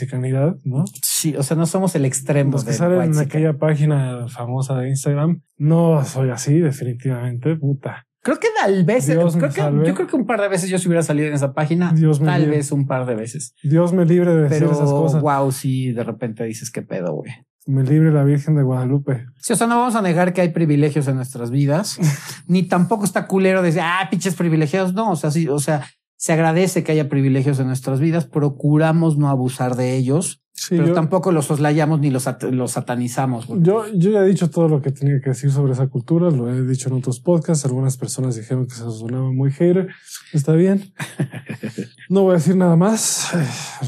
[0.64, 0.84] ¿no?
[1.02, 4.88] Sí, o sea, no somos el extremo Los que salen en aquella página famosa de
[4.88, 8.04] Instagram, no soy así, definitivamente, puta.
[8.22, 10.78] Creo que tal vez, Dios creo que, yo creo que un par de veces yo
[10.78, 12.56] si hubiera salido en esa página, Dios me tal libre.
[12.56, 13.54] vez un par de veces.
[13.62, 15.22] Dios me libre de decir Pero esas cosas.
[15.22, 17.32] wow, sí, de repente dices qué pedo, güey.
[17.66, 19.26] Me libre la Virgen de Guadalupe.
[19.36, 21.98] Sí, o sea, no vamos a negar que hay privilegios en nuestras vidas,
[22.46, 24.94] ni tampoco está culero decir, ah, pinches privilegiados.
[24.94, 29.16] No, o sea, sí, o sea, se agradece que haya privilegios en nuestras vidas, procuramos
[29.16, 30.42] no abusar de ellos.
[30.68, 33.46] Pero tampoco los soslayamos ni los, los satanizamos.
[33.60, 36.52] Yo, yo ya he dicho todo lo que tenía que decir sobre esa cultura, lo
[36.52, 37.64] he dicho en otros podcasts.
[37.64, 39.88] Algunas personas dijeron que se sonaba muy hater.
[40.32, 40.92] Está bien.
[42.08, 43.30] no voy a decir nada más.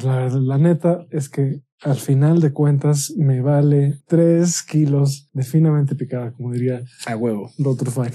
[0.05, 5.95] La, la neta es que al final de cuentas me vale tres kilos de finamente
[5.95, 7.51] picada, como diría a huevo.
[7.57, 8.13] Doctor Fine.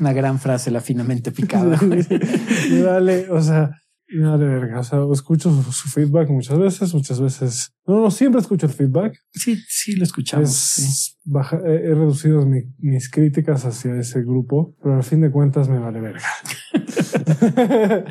[0.00, 1.78] Una gran frase, la finamente picada.
[1.82, 3.72] me vale, o sea,
[4.08, 4.80] de verga.
[4.80, 7.72] O sea, escucho su, feedback muchas veces, muchas veces.
[7.86, 9.18] No, no, siempre escucho el feedback.
[9.32, 11.16] Sí, sí, lo escuchamos.
[11.64, 12.46] he, reducido
[12.78, 16.26] mis críticas hacia ese grupo, pero al fin de cuentas me vale verga.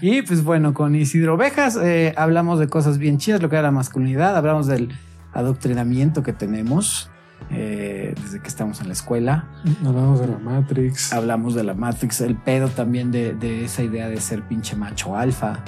[0.00, 3.62] y pues bueno, con Isidro Ovejas eh, hablamos de cosas bien chidas, lo que era
[3.62, 4.90] la masculinidad, hablamos del
[5.32, 7.10] adoctrinamiento que tenemos
[7.50, 9.46] eh, desde que estamos en la escuela.
[9.84, 11.12] Hablamos de la Matrix.
[11.12, 15.60] Hablamos de la Matrix, el pedo también de, esa idea de ser pinche macho alfa.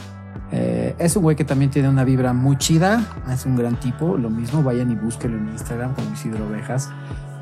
[0.53, 4.17] Eh, es un güey que también tiene una vibra muy chida, es un gran tipo,
[4.17, 6.91] lo mismo, vayan y búsquenlo en Instagram como Isidro Ovejas.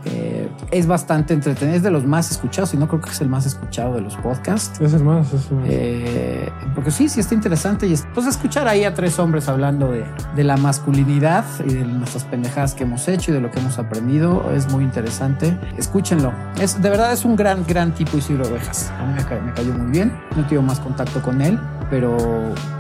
[0.07, 3.29] Eh, es bastante entretenido, es de los más escuchados y no creo que es el
[3.29, 4.81] más escuchado de los podcasts.
[4.81, 5.67] Es el más, es el más.
[5.69, 9.91] Eh, porque sí, sí está interesante y es, pues escuchar ahí a tres hombres hablando
[9.91, 13.61] de, de, la masculinidad y de nuestras pendejadas que hemos hecho y de lo que
[13.61, 15.57] hemos aprendido es muy interesante.
[15.79, 16.33] Escúchenlo.
[16.61, 18.91] Es, de verdad es un gran, gran tipo Isidro Ovejas.
[18.99, 20.13] A mí me, me cayó muy bien.
[20.37, 21.59] No tengo más contacto con él,
[21.91, 22.17] pero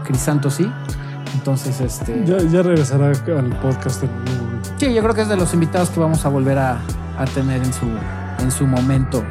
[0.04, 0.70] Crisanto sí.
[1.34, 2.24] Entonces, este.
[2.24, 4.70] Ya, ya regresará al podcast en algún momento.
[4.78, 6.80] Sí, yo creo que es de los invitados que vamos a volver a,
[7.18, 7.86] a tener en su,
[8.38, 9.22] en su momento.